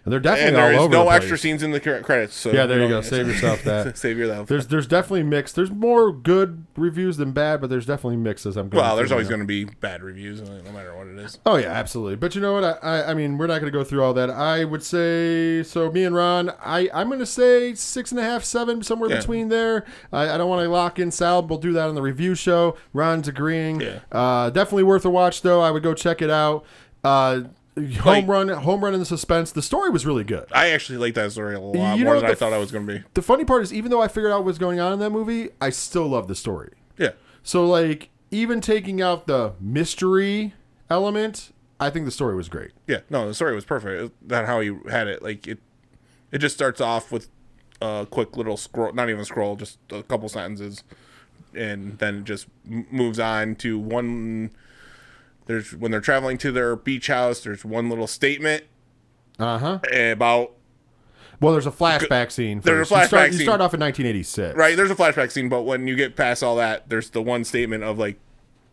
and 0.06 0.12
they're 0.12 0.20
definitely 0.20 0.46
and 0.48 0.56
there 0.56 0.64
all 0.66 0.70
is 0.70 0.78
over 0.78 0.92
no 0.94 1.04
the 1.04 1.10
extra 1.10 1.30
place. 1.30 1.40
scenes 1.42 1.62
in 1.62 1.72
the 1.72 1.80
cre- 1.80 1.98
credits. 1.98 2.34
So 2.34 2.52
Yeah, 2.52 2.64
there 2.66 2.78
you 2.80 2.84
know, 2.88 2.96
go. 2.96 3.00
Save 3.02 3.26
yourself 3.28 3.62
that. 3.64 3.98
Save 3.98 4.16
your 4.16 4.28
that. 4.28 4.46
There's 4.46 4.68
there's 4.68 4.86
definitely 4.86 5.24
mixed. 5.24 5.56
There's 5.56 5.70
more 5.70 6.12
good 6.12 6.64
reviews 6.76 7.16
than 7.16 7.32
bad, 7.32 7.60
but 7.60 7.68
there's 7.68 7.84
definitely 7.86 8.16
mixes. 8.16 8.56
I'm 8.56 8.68
going. 8.68 8.82
well, 8.82 8.96
there's 8.96 9.10
always 9.12 9.28
going 9.28 9.40
to 9.40 9.46
be 9.46 9.64
bad 9.64 10.02
reviews, 10.02 10.40
no 10.40 10.72
matter 10.72 10.96
what 10.96 11.08
it 11.08 11.18
is. 11.18 11.38
Oh 11.44 11.56
yeah, 11.56 11.72
absolutely. 11.72 12.16
But 12.16 12.34
you 12.34 12.40
know 12.40 12.52
what? 12.54 12.64
I, 12.64 12.70
I, 12.82 13.10
I 13.10 13.14
mean, 13.14 13.36
we're 13.36 13.48
not 13.48 13.60
going 13.60 13.70
to 13.72 13.76
go 13.78 13.84
through 13.84 14.02
all 14.02 14.14
that. 14.14 14.30
I 14.30 14.64
would 14.64 14.82
say 14.84 15.62
so. 15.64 15.90
Me 15.90 16.04
and 16.04 16.14
Ron, 16.14 16.50
I, 16.64 16.88
I'm 16.94 17.08
going 17.08 17.18
to 17.18 17.26
say 17.26 17.74
six 17.74 18.12
and 18.12 18.20
a 18.20 18.22
half, 18.22 18.44
seven, 18.44 18.82
somewhere 18.84 19.10
Yeah. 19.10 19.16
between 19.18 19.48
there. 19.48 19.84
I, 20.12 20.30
I 20.30 20.38
don't 20.38 20.48
want 20.48 20.62
to 20.64 20.68
lock 20.70 20.98
in 21.00 21.10
Sal. 21.10 21.44
We'll 21.44 21.58
do 21.58 21.72
that 21.72 21.88
on 21.88 21.96
the 21.96 22.02
review 22.02 22.36
show. 22.36 22.76
Ron's 22.92 23.26
agreeing. 23.26 23.80
Yeah. 23.80 24.00
Uh, 24.12 24.50
definitely 24.50 24.84
worth 24.84 25.04
a 25.04 25.10
watch, 25.10 25.42
though. 25.42 25.60
I 25.60 25.70
would 25.72 25.82
go 25.82 25.94
check 25.94 26.22
it 26.22 26.30
out. 26.30 26.64
Uh, 27.02 27.40
home 27.76 27.90
Like- 28.04 28.28
run, 28.28 28.48
home 28.48 28.82
run 28.84 28.94
in 28.94 29.00
the 29.00 29.06
suspense. 29.06 29.52
The 29.52 29.62
story 29.62 29.90
was 29.90 30.06
really 30.06 30.24
good. 30.24 30.46
I 30.52 30.70
actually 30.70 30.98
like 30.98 31.14
that 31.14 31.32
story 31.32 31.54
a 31.54 31.60
lot 31.60 31.98
You 31.98 32.04
more 32.04 32.18
than 32.20 32.30
I 32.30 32.34
thought 32.34 32.52
I 32.52 32.58
was 32.58 32.70
going 32.72 32.86
to 32.86 32.94
be. 32.98 33.04
The 33.14 33.22
funny 33.22 33.44
part 33.44 33.62
is, 33.62 33.72
even 33.72 33.90
though 33.90 34.00
I 34.00 34.08
figured 34.08 34.32
out 34.32 34.38
what 34.38 34.46
was 34.46 34.58
going 34.58 34.80
on 34.80 34.92
in 34.92 34.98
that 35.00 35.10
movie, 35.10 35.50
I 35.60 35.70
still 35.70 36.08
love 36.08 36.26
the 36.28 36.34
story. 36.34 36.72
Yeah. 36.98 37.10
So 37.42 37.66
like, 37.66 38.08
even 38.30 38.60
taking 38.60 39.00
out 39.02 39.26
the 39.26 39.52
mystery 39.60 40.54
element, 40.90 41.52
I 41.78 41.90
think 41.90 42.06
the 42.06 42.10
story 42.10 42.34
was 42.34 42.48
great. 42.48 42.70
Yeah, 42.86 43.00
no, 43.10 43.26
the 43.28 43.34
story 43.34 43.54
was 43.54 43.64
perfect. 43.64 44.12
That 44.28 44.46
how 44.46 44.60
he 44.60 44.72
had 44.90 45.06
it. 45.08 45.22
Like 45.22 45.46
it, 45.46 45.58
it 46.32 46.38
just 46.38 46.54
starts 46.54 46.80
off 46.80 47.12
with 47.12 47.28
a 47.82 48.06
quick 48.10 48.36
little 48.36 48.56
scroll, 48.56 48.92
not 48.94 49.08
even 49.10 49.20
a 49.20 49.24
scroll, 49.26 49.54
just 49.56 49.78
a 49.90 50.02
couple 50.02 50.28
sentences, 50.30 50.82
and 51.54 51.98
then 51.98 52.18
it 52.20 52.24
just 52.24 52.46
moves 52.64 53.18
on 53.18 53.54
to 53.56 53.78
one. 53.78 54.50
There's 55.46 55.74
when 55.74 55.90
they're 55.90 56.00
traveling 56.00 56.38
to 56.38 56.52
their 56.52 56.76
beach 56.76 57.06
house. 57.06 57.40
There's 57.40 57.64
one 57.64 57.88
little 57.88 58.06
statement 58.06 58.64
Uh 59.38 59.58
huh. 59.58 59.78
about 60.12 60.52
Well, 61.40 61.52
there's 61.52 61.66
a 61.66 61.70
flashback 61.72 62.30
scene. 62.32 62.60
There's 62.60 62.88
First. 62.88 62.92
a 62.92 63.00
You 63.02 63.06
start, 63.06 63.30
flashback 63.30 63.32
you 63.34 63.42
start 63.44 63.60
off 63.60 63.74
in 63.74 63.80
1986. 63.80 64.56
right. 64.56 64.76
There's 64.76 64.90
a 64.90 64.94
flashback 64.96 65.30
scene, 65.30 65.48
but 65.48 65.62
when 65.62 65.86
you 65.86 65.94
get 65.96 66.16
past 66.16 66.42
all 66.42 66.56
that, 66.56 66.88
there's 66.88 67.10
the 67.10 67.22
one 67.22 67.44
statement 67.44 67.84
of 67.84 67.98
like. 67.98 68.18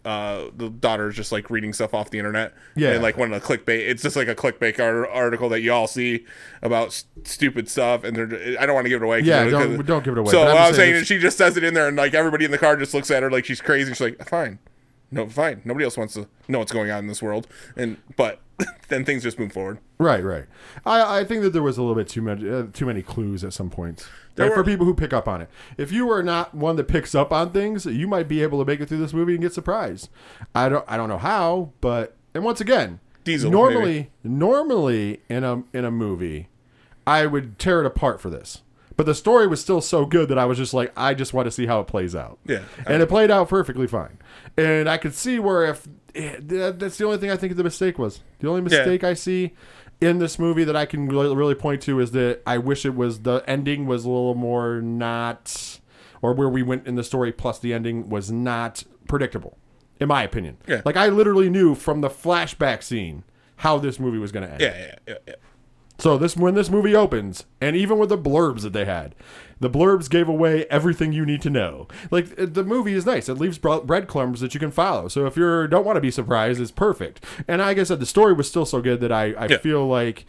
Uh, 0.06 0.50
the 0.58 0.70
daughter's 0.70 1.16
just 1.16 1.32
like 1.32 1.50
reading 1.50 1.72
stuff 1.72 1.94
off 1.94 2.10
the 2.10 2.18
internet. 2.20 2.54
Yeah. 2.76 2.90
And 2.92 3.02
like 3.02 3.16
one 3.18 3.32
of 3.32 3.42
the 3.42 3.48
clickbait, 3.58 3.88
it's 3.90 4.04
just 4.04 4.18
like 4.18 4.28
a 4.28 4.36
clickbait 4.36 4.78
ar- 4.78 5.08
article 5.08 5.48
that 5.48 5.62
you 5.62 5.72
all 5.72 5.88
see 5.88 6.26
about 6.62 6.88
s- 6.88 7.06
stupid 7.24 7.70
stuff. 7.70 8.04
And 8.04 8.14
they're, 8.14 8.60
I 8.62 8.66
don't 8.66 8.76
want 8.76 8.84
to 8.84 8.90
give 8.90 9.02
it 9.02 9.06
away. 9.06 9.22
Yeah, 9.22 9.46
don't- 9.50 9.86
don't 9.86 10.04
give 10.04 10.18
it 10.18 10.20
away, 10.20 10.30
So 10.30 10.42
I'm 10.42 10.48
what 10.48 10.58
I'm 10.58 10.74
saying 10.74 10.92
saying 10.92 10.96
is 11.04 11.08
she 11.08 11.20
just 11.20 11.38
says 11.38 11.56
it 11.56 11.64
in 11.64 11.74
there, 11.74 11.88
and 11.88 11.96
like 11.96 12.14
everybody 12.14 12.44
in 12.44 12.52
the 12.52 12.58
car 12.58 12.76
just 12.76 12.94
looks 12.94 13.10
at 13.12 13.24
her 13.24 13.32
like 13.32 13.46
she's 13.46 13.62
crazy. 13.62 13.92
She's 13.92 14.02
like, 14.02 14.28
fine, 14.28 14.60
no, 15.14 15.30
fine. 15.30 15.62
Nobody 15.64 15.86
else 15.86 15.98
wants 15.98 16.16
to 16.16 16.28
know 16.48 16.60
what's 16.60 16.72
going 16.72 16.90
on 16.90 17.00
in 17.00 17.08
this 17.08 17.22
world. 17.22 17.48
And 17.76 17.98
but 18.18 18.40
then 18.88 19.06
things 19.06 19.24
just 19.24 19.38
move 19.38 19.52
forward. 19.52 19.80
Right, 19.98 20.24
right. 20.24 20.46
I, 20.86 21.20
I 21.20 21.24
think 21.24 21.44
that 21.44 21.52
there 21.52 21.62
was 21.62 21.78
a 21.78 21.82
little 21.82 21.96
bit 21.96 22.10
too 22.10 22.22
much, 22.22 22.44
uh, 22.44 22.66
too 22.74 22.86
many 22.86 23.02
clues 23.02 23.44
at 23.44 23.54
some 23.54 23.70
points. 23.70 24.08
There 24.36 24.48
Right, 24.48 24.56
for 24.56 24.64
people 24.64 24.86
who 24.86 24.96
pick 24.96 25.14
up 25.14 25.28
on 25.28 25.42
it. 25.42 25.50
If 25.78 25.92
you 25.92 26.10
are 26.12 26.24
not 26.24 26.56
one 26.56 26.76
that 26.78 26.88
picks 26.88 27.14
up 27.14 27.32
on 27.32 27.52
things, 27.52 27.86
you 27.86 28.08
might 28.08 28.28
be 28.28 28.42
able 28.42 28.60
to 28.60 28.66
make 28.66 28.80
it 28.80 28.90
through 28.90 28.98
this 28.98 29.14
movie 29.14 29.34
and 29.34 29.42
get 29.42 29.54
surprised. 29.54 30.10
I 30.56 30.70
don't 30.70 30.86
I 30.88 30.98
don't 30.98 31.10
know 31.10 31.20
how, 31.20 31.72
but 31.82 32.16
and 32.34 32.44
once 32.44 32.60
again, 32.60 33.00
Diesel, 33.24 33.52
normally 33.52 34.12
normally 34.24 35.22
in 35.30 35.44
a 35.44 35.64
in 35.72 35.86
a 35.86 35.92
movie, 35.92 36.50
I 37.06 37.28
would 37.28 37.60
tear 37.60 37.82
it 37.82 37.86
apart 37.86 38.20
for 38.20 38.32
this. 38.32 38.62
But 38.96 39.06
the 39.06 39.16
story 39.16 39.48
was 39.48 39.60
still 39.62 39.82
so 39.82 40.06
good 40.06 40.30
that 40.30 40.38
I 40.38 40.46
was 40.46 40.58
just 40.58 40.74
like, 40.74 40.92
I 40.96 41.14
just 41.14 41.34
want 41.34 41.48
to 41.48 41.52
see 41.52 41.66
how 41.66 41.80
it 41.80 41.88
plays 41.88 42.16
out. 42.16 42.38
Yeah. 42.46 42.64
and 42.86 43.02
it 43.02 43.10
played 43.10 43.32
out 43.32 43.50
perfectly 43.50 43.88
fine. 43.88 44.20
And 44.58 44.88
I 44.88 44.98
could 44.98 45.16
see 45.16 45.40
where 45.40 45.66
if 45.66 45.88
eh, 46.16 46.38
that's 46.40 46.98
the 46.98 47.06
only 47.06 47.18
thing 47.18 47.32
I 47.32 47.38
think 47.38 47.56
the 47.56 47.64
mistake 47.64 47.98
was. 47.98 48.22
The 48.40 48.48
only 48.50 48.62
mistake 48.62 49.04
I 49.04 49.14
see 49.16 49.54
in 50.02 50.20
this 50.20 50.38
movie 50.38 50.64
that 50.64 50.76
I 50.76 50.86
can 50.86 51.08
really, 51.08 51.36
really 51.36 51.56
point 51.56 51.82
to 51.84 52.00
is 52.00 52.12
that 52.12 52.42
I 52.46 52.58
wish 52.58 52.86
it 52.86 52.96
was 52.96 53.22
the 53.22 53.44
ending 53.48 53.86
was 53.86 54.06
a 54.06 54.10
little 54.10 54.36
more 54.36 54.82
not, 54.82 55.80
or 56.22 56.34
where 56.34 56.50
we 56.50 56.62
went 56.62 56.88
in 56.88 56.96
the 56.96 57.04
story 57.04 57.32
plus 57.32 57.60
the 57.60 57.74
ending 57.74 58.10
was 58.10 58.32
not 58.32 58.84
predictable, 59.08 59.58
in 60.00 60.08
my 60.08 60.24
opinion. 60.24 60.58
Yeah. 60.68 60.82
Like 60.86 60.98
I 60.98 61.08
literally 61.08 61.50
knew 61.50 61.74
from 61.74 62.02
the 62.02 62.10
flashback 62.10 62.84
scene 62.84 63.24
how 63.58 63.78
this 63.78 64.00
movie 64.00 64.18
was 64.18 64.32
going 64.32 64.46
to 64.46 64.52
end. 64.52 64.62
Yeah, 64.62 64.78
yeah, 64.78 64.96
yeah. 65.08 65.16
yeah. 65.28 65.36
So 66.00 66.18
this 66.18 66.36
when 66.36 66.56
this 66.56 66.70
movie 66.70 66.96
opens, 66.96 67.46
and 67.62 67.76
even 67.76 67.98
with 68.00 68.10
the 68.10 68.18
blurbs 68.18 68.62
that 68.62 68.74
they 68.74 68.86
had, 68.86 69.14
the 69.60 69.70
blurbs 69.70 70.10
gave 70.10 70.28
away 70.28 70.66
everything 70.70 71.14
you 71.14 71.26
need 71.26 71.42
to 71.44 71.50
know. 71.50 71.88
Like 72.12 72.38
uh, 72.40 72.48
the 72.50 72.64
movie 72.64 72.94
is 72.94 73.06
nice; 73.06 73.30
it 73.30 73.36
leaves 73.36 73.58
bre- 73.60 73.78
breadcrumbs 73.78 74.40
that 74.42 74.54
you 74.54 74.60
can 74.60 74.72
follow. 74.72 75.08
So 75.08 75.26
if 75.28 75.38
you 75.38 75.68
don't 75.68 75.86
want 75.86 75.96
to 75.98 76.02
be 76.02 76.12
surprised, 76.12 76.60
it's 76.60 76.72
perfect. 76.72 77.24
And 77.48 77.62
like 77.62 77.78
I 77.78 77.84
said, 77.84 78.00
the 78.00 78.06
story 78.08 78.34
was 78.34 78.48
still 78.48 78.66
so 78.66 78.82
good 78.82 79.00
that 79.02 79.12
I, 79.12 79.34
I 79.34 79.46
Yeah. 79.48 79.58
feel 79.58 79.88
like 79.88 80.26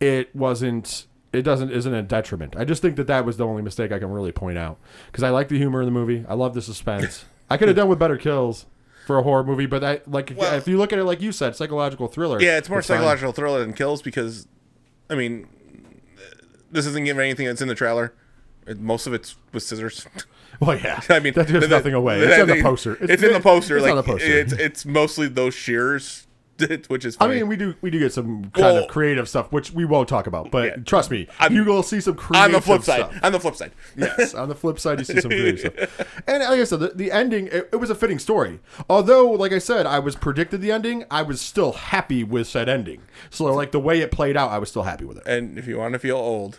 it 0.00 0.34
wasn't. 0.34 1.06
It 1.32 1.42
doesn't 1.42 1.70
isn't 1.70 1.92
a 1.94 2.02
detriment. 2.02 2.56
I 2.56 2.64
just 2.64 2.80
think 2.80 2.96
that 2.96 3.06
that 3.08 3.24
was 3.26 3.36
the 3.36 3.44
only 3.46 3.60
mistake 3.62 3.92
I 3.92 3.98
can 3.98 4.10
really 4.10 4.32
point 4.32 4.56
out 4.56 4.78
because 5.06 5.22
I 5.24 5.30
like 5.30 5.48
the 5.48 5.58
humor 5.58 5.80
in 5.82 5.86
the 5.86 5.92
movie. 5.92 6.24
I 6.28 6.34
love 6.34 6.54
the 6.54 6.62
suspense. 6.62 7.24
I 7.50 7.56
could 7.56 7.68
have 7.68 7.76
done 7.76 7.88
with 7.88 7.98
better 7.98 8.16
kills 8.16 8.66
for 9.06 9.18
a 9.18 9.22
horror 9.22 9.44
movie, 9.44 9.66
but 9.66 9.84
I 9.84 10.00
like 10.06 10.32
Well- 10.34 10.54
if 10.54 10.66
you 10.66 10.78
look 10.78 10.92
at 10.92 10.98
it 10.98 11.04
like 11.04 11.20
you 11.20 11.30
said, 11.32 11.54
psychological 11.56 12.06
thriller. 12.08 12.40
Yeah, 12.40 12.56
it's 12.56 12.70
more 12.70 12.80
fine. 12.80 12.96
psychological 12.98 13.32
thriller 13.32 13.60
than 13.60 13.74
kills 13.74 14.00
because, 14.00 14.46
I 15.14 15.16
mean, 15.16 15.46
this 16.72 16.86
isn't 16.86 17.04
giving 17.04 17.22
anything 17.22 17.46
that's 17.46 17.62
in 17.62 17.68
the 17.68 17.74
trailer. 17.74 18.12
It, 18.66 18.80
most 18.80 19.06
of 19.06 19.14
it's 19.14 19.36
with 19.52 19.62
scissors. 19.62 20.06
Well, 20.60 20.78
yeah. 20.78 21.00
I 21.10 21.18
mean, 21.18 21.34
that 21.34 21.48
gives 21.48 21.68
nothing 21.68 21.94
away. 21.94 22.20
It's 22.20 22.38
in 22.38 22.46
the 22.46 22.62
poster. 22.62 22.96
It's, 23.00 23.24
in 23.24 23.32
the 23.32 23.40
poster. 23.40 23.76
It's 23.76 23.82
like 23.82 23.90
on 23.90 23.96
the 23.96 24.04
poster. 24.04 24.38
it's 24.38 24.52
it's 24.52 24.86
mostly 24.86 25.26
those 25.26 25.52
shears, 25.52 26.28
which 26.88 27.04
is 27.04 27.16
I 27.20 27.28
mean, 27.28 27.48
we 27.48 27.56
do 27.56 27.74
we 27.80 27.90
do 27.90 27.98
get 27.98 28.12
some 28.12 28.50
kind 28.50 28.74
Well- 28.74 28.84
of 28.84 28.88
creative 28.88 29.28
stuff, 29.28 29.50
which 29.52 29.72
we 29.72 29.84
won't 29.84 30.08
talk 30.08 30.26
about. 30.26 30.50
But 30.50 30.64
Yeah. 30.64 30.76
trust 30.84 31.10
me, 31.10 31.26
I'm- 31.38 31.54
you 31.54 31.64
will 31.64 31.82
see 31.82 32.00
some 32.00 32.14
creative 32.14 32.44
on 32.46 32.52
the 32.52 32.60
flip 32.60 32.82
side, 32.82 33.20
on 33.22 33.32
the 33.32 33.40
flip 33.40 33.56
side, 33.56 33.72
yes, 33.96 34.34
on 34.42 34.48
the 34.48 34.54
flip 34.54 34.78
side, 34.78 34.98
you 34.98 35.04
see 35.04 35.20
some 35.20 35.30
creative 35.30 35.60
stuff. 35.60 36.06
And 36.26 36.42
like 36.42 36.60
I 36.60 36.64
said, 36.64 36.80
the, 36.80 36.88
the 36.94 37.10
ending 37.12 37.46
it, 37.48 37.68
it 37.72 37.76
was 37.76 37.90
a 37.90 37.94
fitting 37.94 38.18
story. 38.18 38.60
Although, 38.88 39.30
like 39.30 39.52
I 39.52 39.58
said, 39.58 39.86
I 39.86 39.98
was 39.98 40.16
predicted 40.16 40.60
the 40.60 40.70
ending. 40.72 41.04
I 41.10 41.22
was 41.22 41.40
still 41.40 41.72
happy 41.72 42.24
with 42.24 42.46
said 42.46 42.68
ending. 42.68 43.02
So, 43.30 43.44
like 43.46 43.72
the 43.72 43.80
way 43.80 44.00
it 44.00 44.10
played 44.10 44.36
out, 44.36 44.50
I 44.50 44.58
was 44.58 44.68
still 44.68 44.82
happy 44.84 45.04
with 45.04 45.18
it. 45.18 45.26
and 45.26 45.58
if 45.58 45.66
you 45.66 45.78
want 45.78 45.92
to 45.94 45.98
feel 45.98 46.16
old, 46.16 46.58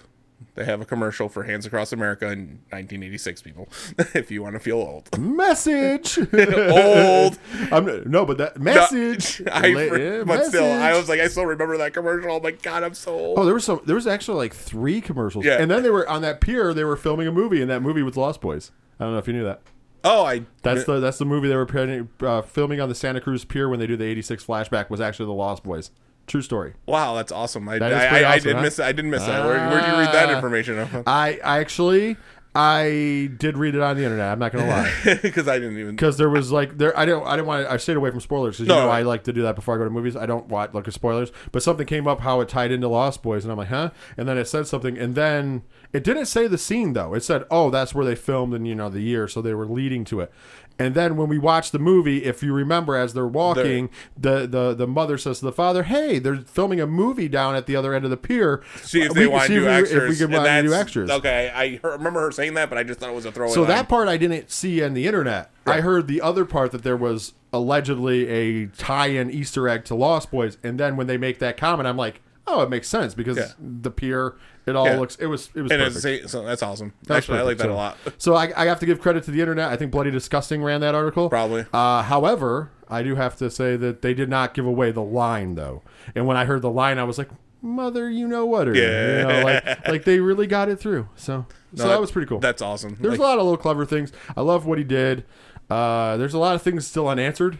they 0.55 0.65
have 0.65 0.81
a 0.81 0.85
commercial 0.85 1.29
for 1.29 1.43
Hands 1.43 1.65
Across 1.65 1.93
America 1.93 2.25
in 2.25 2.59
1986. 2.69 3.41
People, 3.41 3.67
if 4.13 4.31
you 4.31 4.41
want 4.41 4.55
to 4.55 4.59
feel 4.59 4.77
old, 4.77 5.17
Message. 5.19 6.17
old. 6.33 7.37
I'm, 7.71 8.09
no, 8.09 8.25
but 8.25 8.37
that 8.37 8.59
message. 8.59 9.41
I, 9.51 9.69
La- 9.69 9.95
yeah, 9.95 10.23
but 10.23 10.45
still, 10.45 10.65
I 10.65 10.93
was 10.93 11.09
like, 11.09 11.19
I 11.19 11.27
still 11.27 11.45
remember 11.45 11.77
that 11.77 11.93
commercial. 11.93 12.31
Oh 12.31 12.39
my 12.39 12.51
god, 12.51 12.83
I'm 12.83 12.93
so 12.93 13.13
old. 13.13 13.39
Oh, 13.39 13.45
there 13.45 13.53
was 13.53 13.65
some. 13.65 13.81
There 13.85 13.95
was 13.95 14.07
actually 14.07 14.37
like 14.37 14.53
three 14.53 15.01
commercials. 15.01 15.45
Yeah. 15.45 15.61
And 15.61 15.69
then 15.69 15.83
they 15.83 15.89
were 15.91 16.07
on 16.09 16.21
that 16.23 16.41
pier. 16.41 16.73
They 16.73 16.83
were 16.83 16.97
filming 16.97 17.27
a 17.27 17.31
movie, 17.31 17.61
and 17.61 17.69
that 17.69 17.81
movie 17.81 18.01
was 18.01 18.17
Lost 18.17 18.41
Boys. 18.41 18.71
I 18.99 19.03
don't 19.03 19.13
know 19.13 19.19
if 19.19 19.27
you 19.27 19.33
knew 19.33 19.43
that. 19.43 19.61
Oh, 20.05 20.23
I 20.23 20.45
That's 20.61 20.85
the 20.85 20.99
that's 20.99 21.17
the 21.17 21.25
movie 21.25 21.47
they 21.47 21.55
were 21.55 22.07
uh, 22.21 22.41
filming 22.43 22.79
on 22.79 22.89
the 22.89 22.95
Santa 22.95 23.19
Cruz 23.19 23.43
Pier 23.43 23.67
when 23.67 23.79
they 23.79 23.87
do 23.87 23.97
the 23.97 24.05
'86 24.05 24.45
flashback. 24.45 24.89
Was 24.89 25.01
actually 25.01 25.25
the 25.25 25.33
Lost 25.33 25.63
Boys. 25.63 25.89
True 26.27 26.41
story. 26.41 26.73
wow, 26.87 27.13
that's 27.15 27.31
awesome. 27.31 27.67
I 27.69 27.77
That 27.79 27.93
I, 27.93 28.07
pretty 28.09 28.25
I, 28.25 28.39
did 28.39 28.55
huh? 28.55 28.61
miss 28.63 28.79
I 28.79 28.91
didn't 28.91 29.11
miss 29.11 29.25
that. 29.25 29.45
Where 29.45 29.57
where 29.69 29.81
did 29.81 29.87
you 29.91 29.97
read 29.97 30.13
that 30.13 30.29
Ah. 30.29 30.35
information? 30.35 31.03
I, 31.07 31.39
I 31.43 31.59
actually 31.59 32.17
I 32.57 33.29
did 33.37 33.57
read 33.57 33.75
it 33.75 33.81
on 33.81 33.97
the 33.97 34.03
internet. 34.03 34.31
I'm 34.31 34.39
not 34.39 34.53
gonna 34.53 34.67
lie. 34.67 34.89
Because 35.21 35.47
I 35.49 35.59
didn't 35.59 35.77
even. 35.77 35.91
because 35.97 36.15
there 36.17 36.29
was 36.29 36.51
like 36.53 36.77
there 36.77 36.97
I 36.97 37.03
don't 37.05 37.27
I 37.27 37.35
didn't 37.35 37.47
want 37.47 37.65
to, 37.67 37.71
I 37.71 37.75
stayed 37.77 37.97
away 37.97 38.11
from 38.11 38.21
spoilers 38.21 38.55
because 38.57 38.69
No, 38.69 38.75
you 38.75 38.79
know 38.81 38.85
no. 38.87 38.91
I 38.93 39.01
like 39.01 39.25
to 39.25 39.33
do 39.33 39.41
that 39.41 39.55
before 39.55 39.75
I 39.75 39.77
go 39.77 39.83
to 39.83 39.89
movies 39.89 40.15
I 40.15 40.25
don't 40.25 40.47
watch 40.47 40.73
like 40.73 40.89
spoilers 40.91 41.31
but 41.51 41.61
something 41.61 41.85
came 41.85 42.07
up 42.07 42.21
how 42.21 42.39
it 42.39 42.47
tied 42.47 42.71
into 42.71 42.87
Lost 42.87 43.21
Boys 43.21 43.43
and 43.43 43.51
I'm 43.51 43.57
like 43.57 43.67
huh 43.67 43.89
and 44.15 44.27
then 44.27 44.37
it 44.37 44.45
said 44.47 44.67
something 44.67 44.97
and 44.97 45.15
then 45.15 45.63
it 45.91 46.03
didn't 46.05 46.27
say 46.27 46.47
the 46.47 46.57
scene 46.57 46.93
though 46.93 47.13
it 47.13 47.23
said 47.23 47.43
oh 47.51 47.69
that's 47.69 47.93
where 47.93 48.05
they 48.05 48.15
filmed 48.15 48.53
in 48.53 48.65
you 48.65 48.73
know 48.75 48.89
the 48.89 49.01
year 49.01 49.27
so 49.27 49.41
they 49.41 49.53
were 49.53 49.67
leading 49.67 50.05
to 50.05 50.21
it 50.21 50.31
and 50.77 50.93
then 50.95 51.15
when 51.15 51.29
we 51.29 51.37
watch 51.37 51.71
the 51.71 51.79
movie 51.79 52.23
if 52.25 52.43
you 52.43 52.53
remember 52.53 52.95
as 52.95 53.13
they're 53.13 53.25
walking 53.27 53.89
the 54.17 54.45
the 54.47 54.73
the 54.73 54.85
mother 54.87 55.17
says 55.17 55.39
to 55.39 55.45
the 55.45 55.51
father 55.51 55.83
hey 55.83 56.19
they're 56.19 56.37
filming 56.37 56.81
a 56.81 56.87
movie 56.87 57.27
down 57.29 57.55
at 57.55 57.65
the 57.65 57.75
other 57.75 57.93
end 57.93 58.03
of 58.03 58.11
the 58.11 58.17
pier 58.17 58.61
See 58.81 59.01
if 59.01 59.11
uh, 59.11 59.13
We 59.13 59.19
they 59.21 59.25
can 59.27 59.31
want 59.33 59.47
to 59.47 59.53
do 59.59 59.67
extras. 59.67 60.03
if 60.03 60.09
we 60.09 60.15
can 60.15 60.25
and 60.35 60.43
want 60.43 60.63
to 60.63 60.67
do 60.69 60.73
extras 60.73 61.09
Okay, 61.11 61.51
I 61.55 61.79
remember 61.87 62.19
her 62.21 62.31
saying 62.31 62.55
that, 62.55 62.69
but 62.69 62.77
I 62.77 62.83
just 62.83 62.99
thought 62.99 63.09
it 63.09 63.15
was 63.15 63.25
a 63.25 63.31
throwaway. 63.31 63.53
so 63.55 63.61
line. 63.61 63.69
that 63.69 63.89
part 63.89 64.07
I 64.07 64.17
didn't 64.17 64.51
see 64.51 64.83
on 64.83 64.93
the 64.93 65.05
internet. 65.07 65.51
I 65.65 65.81
heard 65.81 66.07
the 66.07 66.21
other 66.21 66.45
part 66.45 66.71
that 66.73 66.83
there 66.83 66.97
was 66.97 67.33
allegedly 67.53 68.27
a 68.27 68.67
tie-in 68.67 69.31
Easter 69.31 69.67
egg 69.67 69.85
to 69.85 69.95
Lost 69.95 70.29
Boys, 70.31 70.57
and 70.63 70.79
then 70.79 70.95
when 70.97 71.07
they 71.07 71.17
make 71.17 71.39
that 71.39 71.57
comment, 71.57 71.87
I'm 71.87 71.97
like, 71.97 72.21
oh, 72.47 72.61
it 72.61 72.69
makes 72.69 72.87
sense 72.87 73.15
because 73.15 73.37
Yeah. 73.37 73.47
the 73.59 73.89
pier, 73.91 74.35
it 74.65 74.75
all 74.75 74.85
Yeah. 74.85 74.99
looks, 74.99 75.15
it 75.17 75.25
was, 75.27 75.49
it 75.55 75.61
was 75.61 75.71
and 75.71 75.81
perfect. 75.81 76.05
it's, 76.23 76.31
so 76.31 76.43
that's 76.43 76.63
awesome. 76.63 76.93
That's 77.03 77.19
Actually, 77.19 77.39
I 77.39 77.41
like 77.43 77.57
perfect. 77.57 77.69
that 77.69 77.69
a 77.69 77.75
lot. 77.75 77.97
So 78.17 78.35
I, 78.35 78.51
I 78.55 78.65
have 78.65 78.79
to 78.79 78.85
give 78.85 78.99
credit 79.01 79.23
to 79.25 79.31
the 79.31 79.39
internet. 79.41 79.71
I 79.71 79.75
think 79.77 79.91
Bloody 79.91 80.11
Disgusting 80.11 80.63
ran 80.63 80.81
that 80.81 80.95
article. 80.95 81.29
Probably. 81.29 81.65
Uh, 81.73 82.01
however, 82.03 82.71
I 82.89 83.03
do 83.03 83.15
have 83.15 83.35
to 83.37 83.49
say 83.49 83.75
that 83.77 84.01
they 84.01 84.13
did 84.13 84.29
not 84.29 84.53
give 84.53 84.65
away 84.65 84.91
the 84.91 85.01
line 85.03 85.55
though. 85.55 85.81
And 86.15 86.25
when 86.27 86.37
I 86.37 86.45
heard 86.45 86.61
the 86.61 86.69
line, 86.71 86.99
I 86.99 87.03
was 87.03 87.17
like, 87.17 87.29
"Mother, 87.61 88.09
you 88.09 88.27
know 88.27 88.45
what?" 88.45 88.67
Or, 88.67 88.75
Yeah. 88.75 89.19
You 89.19 89.27
know, 89.27 89.43
like, 89.43 89.87
like 89.87 90.03
they 90.03 90.19
really 90.19 90.47
got 90.47 90.69
it 90.69 90.79
through. 90.79 91.09
So, 91.15 91.45
so 91.75 91.83
No, 91.83 91.89
that 91.89 91.99
was 92.01 92.11
pretty 92.11 92.27
cool. 92.27 92.39
That's 92.39 92.61
awesome. 92.61 92.97
There's 92.99 93.13
Like, 93.13 93.19
a 93.19 93.23
lot 93.23 93.37
of 93.39 93.43
little 93.43 93.57
clever 93.57 93.85
things. 93.85 94.11
I 94.37 94.41
love 94.41 94.65
what 94.65 94.77
he 94.77 94.83
did. 94.83 95.25
Uh, 95.69 96.15
there's 96.17 96.33
a 96.35 96.39
lot 96.39 96.53
of 96.55 96.61
things 96.61 96.85
still 96.85 97.07
unanswered, 97.07 97.57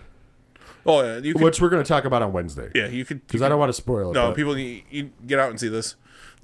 oh 0.86 1.02
yeah, 1.04 1.18
you 1.18 1.34
could. 1.34 1.42
which 1.42 1.60
we're 1.60 1.70
going 1.70 1.82
to 1.84 1.88
talk 1.88 2.06
about 2.06 2.22
on 2.22 2.32
Wednesday. 2.34 2.70
yeah, 2.76 2.86
you 2.86 3.04
could. 3.04 3.26
Because 3.26 3.42
I 3.42 3.50
don't 3.50 3.58
want 3.58 3.70
to 3.70 3.74
spoil 3.74 4.12
it. 4.12 4.14
No, 4.14 4.28
but- 4.28 4.36
people, 4.36 4.56
you, 4.58 4.84
you 4.92 5.10
get 5.26 5.40
out 5.40 5.50
and 5.50 5.60
see 5.60 5.70
this. 5.70 5.96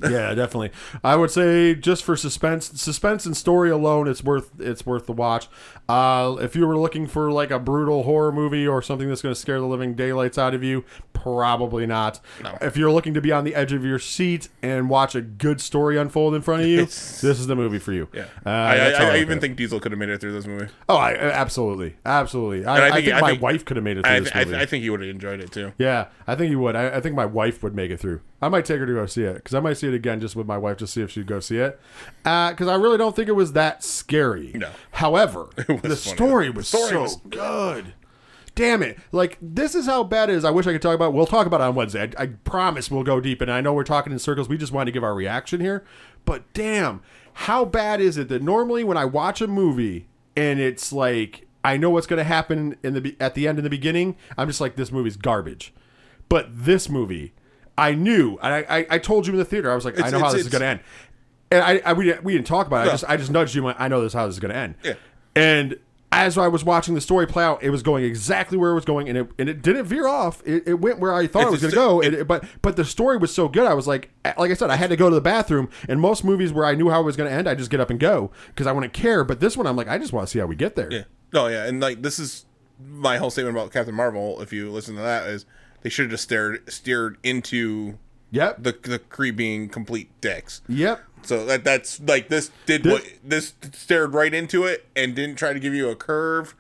yeah, 0.10 0.34
definitely. 0.34 0.72
I 1.04 1.16
would 1.16 1.32
say 1.32 1.76
just 1.76 2.04
for 2.04 2.16
suspense, 2.16 2.72
suspense 2.82 3.26
and 3.26 3.36
story 3.36 3.70
alone, 3.70 4.08
it's 4.08 4.24
worth 4.24 4.52
it's 4.60 4.86
worth 4.86 5.06
the 5.06 5.14
watch. 5.14 5.48
Uh, 5.90 6.38
if 6.40 6.56
you 6.56 6.66
were 6.66 6.78
looking 6.78 7.06
for 7.08 7.32
like 7.32 7.52
a 7.52 7.60
brutal 7.60 8.04
horror 8.04 8.32
movie 8.32 8.66
or 8.68 8.82
something 8.82 9.10
that's 9.10 9.22
going 9.22 9.34
to 9.36 9.40
scare 9.40 9.60
the 9.60 9.66
living 9.66 9.94
daylights 9.94 10.38
out 10.38 10.54
of 10.54 10.64
you, 10.64 10.86
probably 11.14 11.86
not. 11.86 12.20
If 12.62 12.78
you're 12.78 12.92
looking 12.92 13.14
to 13.14 13.22
be 13.22 13.32
on 13.32 13.44
the 13.44 13.54
edge 13.56 13.74
of 13.74 13.84
your 13.84 14.00
seat 14.00 14.48
and 14.62 14.90
watch 14.90 15.16
a 15.16 15.22
good 15.22 15.60
story 15.62 15.98
unfold 15.98 16.34
in 16.36 16.42
front 16.42 16.62
of 16.64 16.68
you, 16.68 16.78
this 16.86 17.24
is 17.24 17.48
the 17.48 17.56
movie 17.56 17.80
for 17.80 17.92
you. 17.92 18.08
Yeah, 18.14 18.26
Uh, 18.46 18.50
I, 18.50 18.78
that's 18.78 19.00
I, 19.00 19.16
I 19.16 19.18
even 19.20 19.40
think 19.40 19.58
Diesel 19.58 19.80
could 19.80 19.92
have 19.92 20.00
made 20.00 20.10
it 20.10 20.20
through 20.22 20.32
this 20.34 20.46
movie. 20.48 20.68
Oh, 20.88 20.96
I, 20.98 21.14
absolutely, 21.16 21.96
absolutely. 22.06 22.66
I, 22.66 22.76
I, 22.76 22.88
I 22.88 22.92
think, 22.92 23.06
think- 23.06 23.16
I 23.18 23.22
my 23.22 23.30
think- 23.32 23.42
wife 23.42 23.66
could 23.66 23.78
have 23.78 23.84
made 23.84 23.98
it 23.98 24.06
through 24.06 24.14
I, 24.16 24.20
this 24.22 24.32
I, 24.34 24.46
movie. 24.46 24.58
I 24.58 24.66
think 24.66 24.84
he 24.84 24.90
would 24.90 25.02
have 25.02 25.10
enjoyed 25.10 25.40
it 25.42 25.52
too. 25.52 25.74
Yeah, 25.78 26.08
I 26.26 26.36
think 26.36 26.50
he 26.50 26.56
would. 26.56 26.76
I, 26.76 26.98
I 26.98 27.02
think 27.02 27.16
my 27.16 27.26
wife 27.26 27.62
would 27.64 27.76
make 27.76 27.92
it 27.92 28.00
through. 28.00 28.22
I 28.42 28.50
might 28.50 28.66
take 28.66 28.80
her 28.80 28.86
to 28.86 28.94
go 28.94 29.06
see 29.06 29.24
it 29.24 29.36
because 29.36 29.54
I 29.54 29.60
might 29.60 29.74
see 29.74 29.88
it 29.88 29.94
again 29.94 30.20
just 30.20 30.36
with 30.36 30.48
my 30.48 30.58
wife 30.58 30.78
to 30.78 30.88
see 30.88 31.02
if 31.02 31.12
she'd 31.12 31.28
go 31.28 31.40
see 31.40 31.58
it. 31.58 31.80
Uh, 32.26 32.50
because 32.52 32.68
I 32.68 32.76
really 32.76 32.98
don't 32.98 33.16
think 33.16 33.28
it 33.30 33.34
was 33.34 33.54
that 33.54 33.84
scary. 33.84 34.52
No. 34.56 34.70
However, 34.94 35.50
the 35.56 35.66
funny. 35.78 35.96
story 35.96 36.50
was 36.50 36.70
The 36.72 36.78
story 36.78 36.90
so 36.92 37.02
was- 37.04 37.16
good. 37.30 37.94
Damn 38.54 38.84
it! 38.84 38.98
Like 39.14 39.38
this 39.42 39.76
is 39.76 39.86
how 39.86 40.04
bad 40.04 40.30
it 40.30 40.36
is. 40.36 40.44
I 40.44 40.50
wish 40.52 40.68
I 40.68 40.74
could 40.74 40.82
talk 40.82 40.94
about. 40.94 41.14
We'll 41.14 41.26
talk 41.26 41.48
about 41.48 41.62
it 41.62 41.64
on 41.64 41.76
Wednesday. 41.76 42.12
I, 42.18 42.24
I 42.24 42.26
promise 42.44 42.92
we'll 42.92 43.04
go 43.04 43.22
deep. 43.22 43.40
And 43.40 43.50
I 43.50 43.62
know 43.62 43.74
we're 43.74 43.86
talking 43.86 44.12
in 44.12 44.20
circles. 44.20 44.50
We 44.50 44.58
just 44.58 44.74
wanted 44.74 44.88
to 44.88 44.92
give 44.92 45.06
our 45.06 45.16
reaction 45.16 45.62
here. 45.62 45.86
But 46.26 46.52
damn, 46.54 47.02
how 47.34 47.64
bad 47.64 48.02
is 48.02 48.18
it 48.18 48.28
that 48.28 48.42
normally 48.42 48.84
when 48.84 48.98
I 48.98 49.06
watch 49.06 49.40
a 49.40 49.48
movie 49.48 50.06
and 50.36 50.60
it's 50.60 50.92
like 50.92 51.48
I 51.64 51.78
know 51.78 51.92
what's 51.92 52.08
going 52.08 52.18
to 52.18 52.26
happen 52.26 52.76
in 52.84 52.94
the 52.94 53.16
at 53.22 53.36
the 53.36 53.48
end 53.48 53.58
and 53.58 53.66
the 53.66 53.70
beginning, 53.70 54.18
I'm 54.38 54.50
just 54.50 54.60
like 54.60 54.76
this 54.76 54.92
movie's 54.92 55.16
garbage. 55.16 55.74
But 56.28 56.48
this 56.52 56.90
movie, 56.90 57.34
I 57.78 57.94
knew. 57.94 58.38
and 58.42 58.54
I, 58.54 58.78
I, 58.80 58.86
I 58.92 58.98
told 59.00 59.26
you 59.28 59.34
in 59.34 59.40
the 59.40 59.46
theater. 59.46 59.72
I 59.72 59.76
was 59.76 59.86
like, 59.86 60.00
I 60.00 60.10
know 60.10 60.20
how 60.20 60.26
it's- 60.28 60.34
this 60.34 60.42
is 60.46 60.50
going 60.50 60.62
to 60.62 60.68
end. 60.68 60.80
And 61.52 61.62
I, 61.64 61.82
I 61.86 61.94
we, 61.94 62.06
didn't, 62.06 62.24
we 62.24 62.34
didn't 62.34 62.48
talk 62.48 62.68
about 62.68 62.78
it. 62.78 62.82
I 62.82 62.86
No. 62.86 62.92
just 62.92 63.04
I 63.10 63.18
just 63.18 63.32
nudged 63.32 63.56
you. 63.56 63.60
and 63.60 63.66
went, 63.66 63.82
I 63.82 63.88
know 63.90 64.02
this 64.02 64.14
how 64.14 64.26
this 64.26 64.36
is 64.36 64.40
going 64.40 64.54
to 64.54 64.58
end. 64.58 64.76
Yeah. 64.84 64.94
And 65.36 65.78
as 66.14 66.38
I 66.38 66.48
was 66.50 66.64
watching 66.64 66.94
the 66.96 67.02
story 67.02 67.26
play 67.28 67.44
out, 67.44 67.64
it 67.64 67.70
was 67.70 67.84
going 67.84 68.04
exactly 68.04 68.58
where 68.58 68.72
it 68.72 68.76
was 68.76 68.84
going, 68.86 69.08
and 69.10 69.18
it 69.18 69.30
and 69.40 69.48
it 69.50 69.62
didn't 69.62 69.86
veer 69.86 70.08
off. 70.08 70.42
It, 70.46 70.68
it 70.68 70.74
went 70.76 71.00
where 71.00 71.14
I 71.14 71.26
thought 71.28 71.44
it 71.48 71.52
was 71.52 71.62
going 71.62 71.74
to 71.74 71.78
a- 71.80 71.84
go. 71.88 72.02
and 72.02 72.14
it- 72.16 72.28
but 72.28 72.44
but 72.62 72.76
the 72.78 72.86
story 72.86 73.18
was 73.18 73.34
so 73.34 73.48
good. 73.50 73.66
I 73.66 73.74
was 73.74 73.88
like, 73.88 74.10
like 74.38 74.52
I 74.52 74.54
said, 74.54 74.70
I 74.70 74.76
had 74.78 74.90
to 74.92 74.96
go 74.98 75.10
to 75.10 75.16
the 75.16 75.22
bathroom. 75.22 75.70
And 75.90 76.00
most 76.00 76.24
movies 76.24 76.54
where 76.54 76.66
I 76.66 76.74
knew 76.76 76.90
how 76.90 77.02
it 77.02 77.04
was 77.06 77.16
going 77.18 77.30
to 77.30 77.36
end, 77.36 77.48
I 77.50 77.56
just 77.56 77.70
get 77.70 77.80
up 77.82 77.90
and 77.90 78.00
go 78.00 78.32
because 78.48 78.68
I 78.68 78.72
wouldn't 78.72 78.94
care. 78.94 79.24
But 79.26 79.40
this 79.42 79.56
one, 79.58 79.68
I'm 79.68 79.76
like, 79.76 79.88
I 79.90 79.98
just 79.98 80.12
want 80.14 80.28
to 80.28 80.32
see 80.32 80.40
how 80.40 80.46
we 80.46 80.56
get 80.56 80.76
there. 80.76 80.90
Yeah. 80.92 81.04
No, 81.34 81.48
yeah, 81.48 81.66
and 81.66 81.80
like 81.82 82.02
this 82.02 82.20
is 82.20 82.46
my 82.86 83.18
whole 83.18 83.30
statement 83.30 83.56
about 83.58 83.72
Captain 83.72 83.96
Marvel. 83.96 84.42
If 84.42 84.52
you 84.54 84.70
listen 84.72 84.96
to 84.96 85.02
that, 85.02 85.28
is 85.28 85.46
they 85.82 85.90
should 85.90 86.04
have 86.06 86.12
just 86.12 86.24
stared 86.24 86.72
steered 86.72 87.18
into 87.24 87.98
Yep. 88.32 88.64
the 88.64 88.72
the 88.84 89.00
Kree 89.00 89.36
being 89.36 89.68
complete 89.70 90.10
dicks. 90.22 90.62
Yep. 90.70 91.02
So 91.24 91.46
that 91.46 91.64
that's 91.64 92.00
like 92.00 92.30
this 92.30 92.50
did 92.66 92.84
This- 92.84 92.94
what 92.94 93.04
this 93.24 93.54
stared 93.74 94.14
right 94.14 94.34
into 94.34 94.64
it 94.64 94.88
and 94.96 95.14
didn't 95.16 95.36
try 95.36 95.54
to 95.54 95.60
give 95.60 95.74
you 95.74 95.90
a 95.90 95.96
curve. 95.96 96.56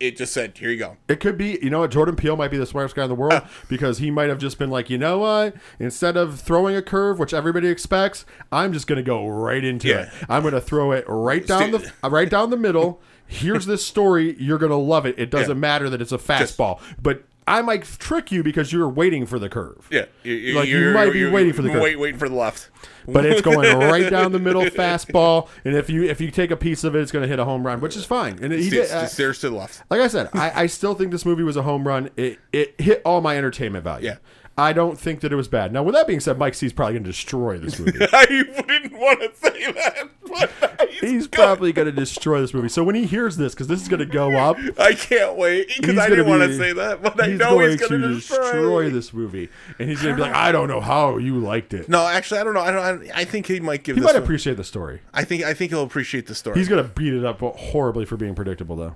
It 0.00 0.16
just 0.16 0.32
said, 0.32 0.58
"Here 0.58 0.70
you 0.70 0.76
go." 0.78 0.96
It 1.08 1.20
could 1.20 1.38
be, 1.38 1.56
you 1.62 1.70
know 1.70 1.80
what, 1.80 1.92
Jordan 1.92 2.16
Peele 2.16 2.36
might 2.36 2.50
be 2.50 2.56
the 2.56 2.66
smartest 2.66 2.96
guy 2.96 3.04
in 3.04 3.08
the 3.08 3.14
world 3.14 3.42
because 3.68 3.98
he 3.98 4.10
might 4.10 4.28
have 4.28 4.38
just 4.38 4.58
been 4.58 4.68
like, 4.68 4.90
you 4.90 4.98
know 4.98 5.18
what? 5.18 5.54
Instead 5.78 6.16
of 6.16 6.40
throwing 6.40 6.74
a 6.74 6.82
curve, 6.82 7.20
which 7.20 7.32
everybody 7.32 7.68
expects, 7.68 8.26
I'm 8.50 8.72
just 8.72 8.88
going 8.88 8.96
to 8.96 9.04
go 9.04 9.26
right 9.28 9.64
into 9.64 9.88
Yeah. 9.88 10.00
it. 10.02 10.08
I'm 10.28 10.42
going 10.42 10.52
to 10.54 10.60
throw 10.60 10.90
it 10.90 11.04
right 11.06 11.46
down 11.46 11.70
the 11.70 11.92
right 12.08 12.28
down 12.28 12.50
the 12.50 12.56
middle. 12.56 13.00
Here's 13.26 13.66
this 13.66 13.86
story. 13.86 14.34
You're 14.38 14.58
going 14.58 14.70
to 14.70 14.76
love 14.76 15.06
it. 15.06 15.16
It 15.18 15.30
doesn't 15.30 15.56
Yeah. 15.56 15.60
matter 15.60 15.88
that 15.88 16.02
it's 16.02 16.12
a 16.12 16.18
fastball, 16.18 16.80
but 17.00 17.22
I 17.46 17.60
might 17.62 17.84
trick 17.84 18.32
you 18.32 18.42
because 18.42 18.72
you're 18.72 18.88
waiting 18.88 19.26
for 19.26 19.38
the 19.38 19.48
curve. 19.48 19.86
Yeah, 19.90 20.06
you, 20.22 20.54
Like, 20.54 20.68
you 20.68 20.92
might 20.92 21.12
be 21.12 21.28
waiting 21.28 21.52
for 21.52 21.62
the 21.62 21.70
curve. 21.70 21.82
wait, 21.82 21.98
waiting 21.98 22.18
for 22.18 22.28
the 22.28 22.34
left. 22.34 22.70
But 23.06 23.26
it's 23.26 23.42
going 23.42 23.76
right 23.90 24.08
down 24.10 24.32
the 24.32 24.38
middle, 24.38 24.62
fastball, 24.64 25.48
and 25.64 25.74
if 25.74 25.90
you 25.90 26.04
if 26.04 26.20
you 26.20 26.30
take 26.30 26.50
a 26.50 26.56
piece 26.56 26.84
of 26.84 26.96
it, 26.96 27.00
it's 27.02 27.12
going 27.12 27.22
to 27.22 27.28
hit 27.28 27.38
a 27.38 27.44
home 27.44 27.66
run, 27.66 27.80
which 27.80 27.96
is 27.96 28.04
fine. 28.06 28.38
And 28.42 28.52
he 28.52 28.70
did, 28.70 28.88
Just, 28.88 29.20
uh, 29.20 29.32
to 29.32 29.50
the 29.50 29.56
left. 29.56 29.82
like 29.90 30.00
I 30.00 30.08
said, 30.08 30.30
I, 30.32 30.62
I 30.62 30.66
still 30.66 30.94
think 30.94 31.12
this 31.12 31.26
movie 31.26 31.42
was 31.42 31.56
a 31.56 31.62
home 31.62 31.86
run. 31.86 32.10
It 32.16 32.38
it 32.52 32.80
hit 32.80 33.02
all 33.04 33.20
my 33.20 33.36
entertainment 33.36 33.84
value. 33.84 34.06
Yeah. 34.06 34.16
I 34.56 34.72
don't 34.72 34.98
think 34.98 35.20
that 35.20 35.32
it 35.32 35.36
was 35.36 35.48
bad. 35.48 35.72
Now, 35.72 35.82
with 35.82 35.96
that 35.96 36.06
being 36.06 36.20
said, 36.20 36.38
Mike 36.38 36.54
C's 36.54 36.72
probably 36.72 36.94
going 36.94 37.04
to 37.04 37.10
destroy 37.10 37.58
this 37.58 37.78
movie. 37.78 37.98
I 38.12 38.24
didn't 38.26 38.92
want 38.92 39.20
to 39.20 39.34
say 39.34 39.72
that, 39.72 40.08
but 40.28 40.90
he's, 40.90 41.00
He's 41.00 41.28
probably 41.28 41.72
going 41.72 41.86
to 41.86 41.92
destroy 41.92 42.40
this 42.40 42.54
movie. 42.54 42.68
So 42.68 42.84
when 42.84 42.94
he 42.94 43.04
hears 43.04 43.36
this, 43.36 43.52
because 43.52 43.66
this 43.66 43.82
is 43.82 43.88
going 43.88 43.98
to 44.00 44.06
go 44.06 44.36
up, 44.36 44.56
I 44.78 44.92
can't 44.94 45.36
wait 45.36 45.72
because 45.76 45.98
I 45.98 46.08
didn't 46.08 46.28
want 46.28 46.42
to 46.42 46.56
say 46.56 46.72
that, 46.72 47.02
but 47.02 47.20
I 47.20 47.28
know 47.28 47.56
going 47.56 47.70
he's 47.70 47.80
going 47.80 48.00
to 48.00 48.08
to 48.08 48.14
destroy 48.14 48.90
this 48.90 49.12
movie, 49.12 49.48
and 49.80 49.88
he's 49.88 50.00
going 50.00 50.14
to 50.14 50.22
be 50.22 50.28
like, 50.28 50.36
"I 50.36 50.52
don't 50.52 50.68
know 50.68 50.80
how 50.80 51.16
you 51.16 51.38
liked 51.38 51.74
it." 51.74 51.88
No, 51.88 52.06
actually, 52.06 52.38
I 52.40 52.44
don't 52.44 52.54
know. 52.54 52.60
I 52.60 52.70
don't. 52.70 53.10
I, 53.10 53.22
I 53.22 53.24
think 53.24 53.46
he 53.46 53.58
might 53.58 53.82
give 53.82 53.96
he 53.96 54.02
might 54.02 54.14
one- 54.14 54.22
appreciate 54.22 54.56
the 54.56 54.64
story. 54.64 55.00
I 55.12 55.24
think. 55.24 55.42
I 55.42 55.52
think 55.52 55.72
he'll 55.72 55.82
appreciate 55.82 56.26
the 56.26 56.34
story. 56.34 56.58
He's 56.58 56.68
going 56.68 56.82
to 56.82 56.88
beat 56.88 57.12
it 57.12 57.24
up 57.24 57.40
horribly 57.40 58.04
for 58.04 58.16
being 58.16 58.34
predictable, 58.36 58.76
though. 58.76 58.94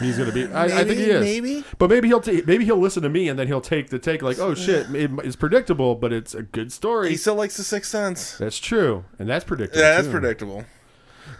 He's 0.00 0.16
going 0.18 0.28
to 0.28 0.34
be. 0.34 0.52
I, 0.52 0.64
I 0.64 0.84
think 0.84 0.98
he 0.98 1.04
is. 1.10 1.20
maybe. 1.20 1.64
but 1.78 1.88
maybe 1.90 2.08
he'll 2.08 2.20
ta- 2.20 2.42
maybe 2.46 2.64
he'll 2.64 2.78
listen 2.78 3.02
to 3.02 3.08
me, 3.08 3.28
and 3.28 3.38
then 3.38 3.46
he'll 3.46 3.60
take 3.60 3.88
the 3.90 3.98
take 3.98 4.22
like, 4.22 4.38
"Oh 4.38 4.54
shit, 4.66 4.94
it- 4.94 5.10
it's 5.24 5.36
predictable, 5.36 5.94
but 5.94 6.12
it's 6.12 6.34
a 6.34 6.42
good 6.42 6.72
story." 6.72 7.10
he 7.10 7.16
still 7.16 7.34
likes 7.34 7.56
the 7.56 7.64
Sixth 7.64 7.90
Sense. 7.90 8.36
That's 8.38 8.58
true, 8.58 9.04
and 9.18 9.28
that's 9.28 9.44
predictable. 9.44 9.82
Yeah, 9.82 9.94
that's 9.96 10.06
too. 10.06 10.12
predictable. 10.12 10.64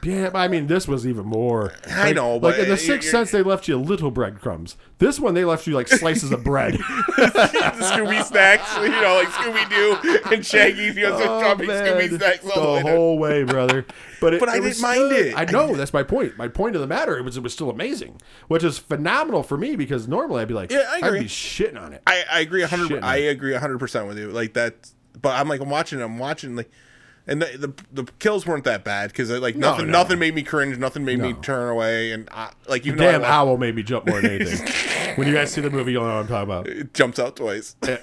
Yeah, 0.03 0.31
but 0.31 0.39
I 0.39 0.49
mean, 0.49 0.69
this 0.69 0.87
was 0.87 1.07
even 1.07 1.27
more. 1.27 1.73
I 1.91 2.05
Like- 2.05 2.17
know, 2.17 2.33
like 2.35 2.41
but 2.43 2.59
in 2.61 2.69
the 2.69 2.77
Sixth 2.77 3.11
Sense, 3.11 3.31
they 3.33 3.43
left 3.43 3.67
you 3.67 3.77
little 3.77 4.11
breadcrumbs. 4.13 4.77
This 4.99 5.19
one, 5.19 5.35
they 5.35 5.45
left 5.45 5.67
you 5.67 5.75
like 5.75 5.89
slices 5.89 6.31
of 6.31 6.45
bread. 6.45 6.75
Scooby 7.35 8.23
snacks, 8.25 8.77
you 8.77 8.89
know, 8.89 9.15
like 9.17 9.29
Scooby 9.29 9.69
Doo 9.69 10.21
and 10.33 10.45
Shaggy. 10.47 10.85
You 10.85 10.95
know, 10.95 11.17
Oh, 11.19 11.41
dropping 11.41 11.69
Scooby 11.69 12.17
snacks 12.17 12.45
the 12.45 12.53
all 12.55 12.75
the 12.77 12.81
whole 12.83 13.19
way, 13.19 13.43
brother. 13.43 13.85
But 14.21 14.35
it, 14.35 14.41
But 14.41 14.49
I 14.49 14.59
it 14.59 14.61
didn't 14.63 14.81
mind 14.81 15.13
it. 15.13 15.35
I 15.37 15.45
know 15.45 15.75
that's 15.75 15.93
my 15.93 16.03
point. 16.03 16.37
My 16.39 16.49
point 16.49 16.75
of 16.75 16.81
the 16.81 16.87
matter 16.87 17.17
it 17.19 17.23
was 17.23 17.37
it 17.37 17.43
was 17.43 17.53
still 17.53 17.71
amazing, 17.71 18.21
which 18.49 18.65
is 18.65 18.79
phenomenal 18.79 19.43
for 19.43 19.57
me 19.57 19.77
because 19.77 20.09
normally 20.09 20.43
I'd 20.43 20.49
be 20.49 20.55
like, 20.55 20.71
Yeah, 20.71 20.85
I 20.91 20.99
agree. 20.99 21.11
would 21.11 21.21
be 21.21 21.27
shitting 21.27 21.81
on 21.81 21.93
it. 21.93 22.03
I, 22.07 22.25
I 22.31 22.41
agree 22.41 22.63
a 22.63 22.67
hundred. 22.69 23.03
I 23.03 23.17
agree 23.17 23.55
a 23.55 23.61
hundred 23.61 23.79
percent 23.79 24.07
with 24.07 24.19
you. 24.19 24.31
Like 24.31 24.55
that, 24.55 24.75
but 25.21 25.39
I'm 25.39 25.49
like 25.49 25.61
I'm 25.61 25.71
watching. 25.71 26.01
I'm 26.01 26.19
watching 26.19 26.57
like, 26.57 26.71
and 27.27 27.43
the 27.43 27.47
the, 27.93 28.03
the 28.03 28.13
kills 28.19 28.47
weren't 28.47 28.65
that 28.65 28.85
bad 28.85 29.11
because 29.11 29.31
uh, 29.31 29.41
like 29.41 29.57
No, 29.57 29.71
nothing 29.73 29.87
no. 29.87 29.93
nothing 29.93 30.19
made 30.19 30.35
me 30.35 30.43
cringe. 30.43 30.79
Nothing 30.79 31.05
made 31.05 31.19
me 31.19 31.33
turn 31.35 31.69
away. 31.69 32.13
And 32.13 32.29
I, 32.33 32.51
like 32.69 32.87
even 32.87 32.99
Damn 32.99 33.25
owl 33.25 33.57
made 33.57 33.75
me 33.75 33.83
jump 33.83 34.07
more 34.07 34.21
than 34.21 34.31
anything. 34.41 35.15
when 35.17 35.27
you 35.29 35.35
guys 35.35 35.51
see 35.53 35.61
the 35.61 35.71
movie, 35.71 35.93
you'll 35.93 36.05
know 36.05 36.15
what 36.15 36.21
I'm 36.23 36.29
talking 36.29 36.45
about. 36.51 36.67
it 36.69 36.95
jumps 36.95 37.19
out 37.19 37.37
twice. 37.37 37.77
Eh, 37.83 37.97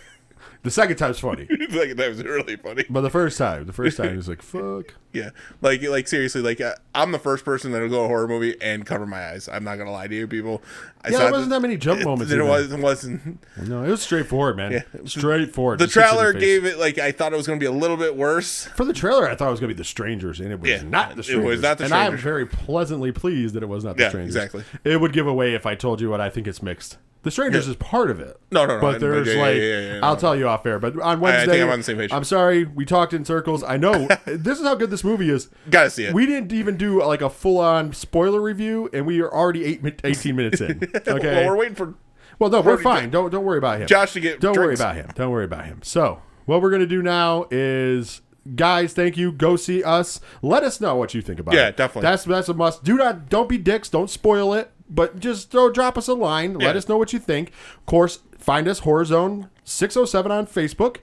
The 0.63 0.71
second 0.71 0.95
time's 0.95 1.19
funny, 1.19 1.45
like 1.71 1.95
that 1.97 2.07
was 2.09 2.23
really 2.23 2.55
funny. 2.55 2.85
but 2.89 3.01
the 3.01 3.09
first 3.09 3.37
time, 3.37 3.65
the 3.65 3.73
first 3.73 3.97
time, 3.97 4.15
was 4.15 4.29
like, 4.29 4.41
fuck. 4.41 4.93
Yeah, 5.11 5.29
like 5.61 5.83
like 5.83 6.07
seriously, 6.07 6.41
like 6.41 6.61
uh, 6.61 6.73
I'm 6.95 7.11
the 7.11 7.19
first 7.19 7.43
person 7.45 7.71
that'll 7.73 7.89
go 7.89 7.97
to 7.97 8.01
a 8.03 8.07
horror 8.07 8.27
movie 8.29 8.55
and 8.61 8.85
cover 8.85 9.05
my 9.05 9.29
eyes. 9.31 9.49
I'm 9.49 9.63
not 9.65 9.75
gonna 9.77 9.91
lie 9.91 10.07
to 10.07 10.15
you, 10.15 10.25
people. 10.27 10.63
I 11.03 11.09
Yeah, 11.09 11.17
there 11.19 11.31
wasn't 11.31 11.49
that 11.51 11.61
many 11.61 11.75
jump 11.77 11.99
it- 12.01 12.05
moments 12.07 12.31
There 12.31 12.39
even. 12.39 12.49
was 12.49 12.71
it 12.71 12.79
wasn't. 12.79 13.39
No, 13.67 13.83
it 13.83 13.89
was 13.89 14.01
straightforward, 14.01 14.55
man. 14.57 14.71
Yeah. 14.71 14.81
Straightforward. 15.05 15.79
The 15.79 15.85
Just 15.87 15.95
hits 15.95 16.05
you 16.13 16.17
in 16.17 16.17
trailer 16.17 16.33
gave 16.39 16.65
it 16.65 16.79
like 16.79 16.97
I 16.97 17.11
thought 17.11 17.33
it 17.33 17.35
was 17.37 17.45
gonna 17.45 17.59
be 17.59 17.65
a 17.65 17.71
little 17.71 17.97
bit 17.97 18.15
worse. 18.15 18.63
For 18.75 18.85
the 18.85 18.93
trailer, 18.93 19.29
I 19.29 19.35
thought 19.35 19.49
it 19.49 19.51
was 19.51 19.59
going 19.59 19.69
to 19.69 19.75
be 19.75 19.77
the 19.77 19.83
strangers, 19.83 20.39
and 20.39 20.51
it 20.51 20.59
was 20.61 20.69
Yeah, 20.69 20.81
not 20.83 21.15
the 21.17 21.23
Strangers. 21.23 21.43
it 21.45 21.47
was 21.47 21.61
not 21.61 21.77
The 21.77 21.85
Strangers. 21.87 22.07
and 22.07 22.13
I'm 22.15 22.17
very 22.23 22.45
pleasantly 22.45 23.11
pleased 23.11 23.53
that 23.55 23.63
it 23.63 23.69
was 23.69 23.83
not 23.83 23.97
the 23.97 24.03
Yeah, 24.03 24.09
strangers. 24.09 24.35
exactly. 24.35 24.63
It 24.85 24.99
would 25.01 25.11
give 25.13 25.27
away 25.27 25.53
if 25.55 25.65
I 25.65 25.75
told 25.75 25.99
you 25.99 26.09
what 26.09 26.21
I 26.21 26.29
think 26.29 26.47
it's 26.47 26.63
mixed. 26.63 26.97
The 27.23 27.31
strangers 27.31 27.65
Yeah. 27.65 27.71
is 27.71 27.75
part 27.77 28.11
of 28.11 28.19
it. 28.19 28.37
No, 28.51 28.65
no, 28.65 28.75
no, 28.75 28.81
But 28.81 28.99
there's 28.99 29.27
yeah, 29.27 29.33
yeah, 29.35 29.41
like, 29.41 29.55
yeah, 29.55 29.61
yeah, 29.61 29.93
yeah, 29.95 29.99
I'll 30.03 30.13
no. 30.15 30.19
tell 30.19 30.35
you 30.35 30.47
off 30.47 30.65
air. 30.65 30.77
But 30.77 30.95
on 30.95 31.01
I 31.01 31.15
Wednesday, 31.15 31.51
think 31.53 31.63
I'm 31.63 31.69
on 31.71 31.79
the 31.79 31.83
same 31.83 31.97
page. 31.97 32.11
I'm 32.11 32.23
sorry, 32.25 32.65
we 32.65 32.83
talked 32.85 33.13
in 33.13 33.23
circles. 33.25 33.63
I 33.63 33.77
know 33.77 34.07
this 34.25 34.59
is 34.59 34.65
how 34.65 34.75
good 34.75 34.89
this 34.89 35.03
movie 35.05 35.29
is. 35.29 35.49
Gotta 35.69 35.89
see 35.89 36.03
it. 36.05 36.13
We 36.13 36.25
didn't 36.25 36.51
even 36.51 36.75
do 36.77 37.01
like 37.03 37.21
a 37.21 37.29
full 37.29 37.59
on 37.59 37.93
spoiler 37.93 38.41
review, 38.41 38.89
and 38.93 39.05
we 39.05 39.21
are 39.21 39.33
already 39.33 39.63
eight, 39.65 40.01
18 40.03 40.35
minutes 40.35 40.59
in. 40.61 40.81
Okay. 41.07 41.35
well, 41.35 41.47
we're 41.47 41.57
waiting 41.57 41.75
for 41.75 41.93
Well, 42.39 42.49
no, 42.49 42.59
we're 42.61 42.77
fine. 42.77 43.09
Don't 43.09 43.29
don't 43.31 43.45
worry 43.45 43.57
about 43.57 43.79
him. 43.81 43.87
Josh 43.87 44.13
to 44.13 44.19
get. 44.19 44.39
Don't 44.41 44.55
worry 44.57 44.73
about 44.75 44.95
him. 44.95 45.09
Don't 45.15 45.31
worry 45.31 45.45
about 45.45 45.65
him. 45.65 45.79
So, 45.81 46.21
what 46.45 46.61
we're 46.61 46.71
gonna 46.71 46.85
do 46.85 47.01
now 47.01 47.45
is, 47.51 48.21
guys, 48.55 48.91
thank 48.93 49.15
you. 49.15 49.31
Go 49.31 49.55
see 49.55 49.81
us. 49.81 50.19
Let 50.41 50.63
us 50.63 50.81
know 50.81 50.95
what 50.97 51.13
you 51.13 51.21
think 51.21 51.39
about 51.39 51.55
Yeah, 51.55 51.69
it. 51.69 51.77
definitely. 51.77 52.01
That's 52.09 52.25
that's 52.25 52.49
a 52.49 52.53
must. 52.53 52.83
Do 52.83 52.97
not 52.97 53.29
don't 53.29 53.47
be 53.47 53.57
dicks. 53.57 53.87
Don't 53.89 54.09
spoil 54.09 54.53
it. 54.53 54.71
But 54.93 55.19
just 55.19 55.49
throw 55.51 55.71
drop 55.71 55.97
us 55.97 56.07
a 56.07 56.13
line. 56.13 56.53
Let 56.53 56.73
Yeah. 56.73 56.77
us 56.77 56.87
know 56.87 56.97
what 56.97 57.13
you 57.13 57.19
think. 57.19 57.49
Of 57.77 57.85
course, 57.85 58.19
find 58.37 58.67
us 58.67 58.79
Horror 58.79 59.05
Zone 59.05 59.49
607 59.63 60.31
on 60.31 60.45
Facebook, 60.45 60.97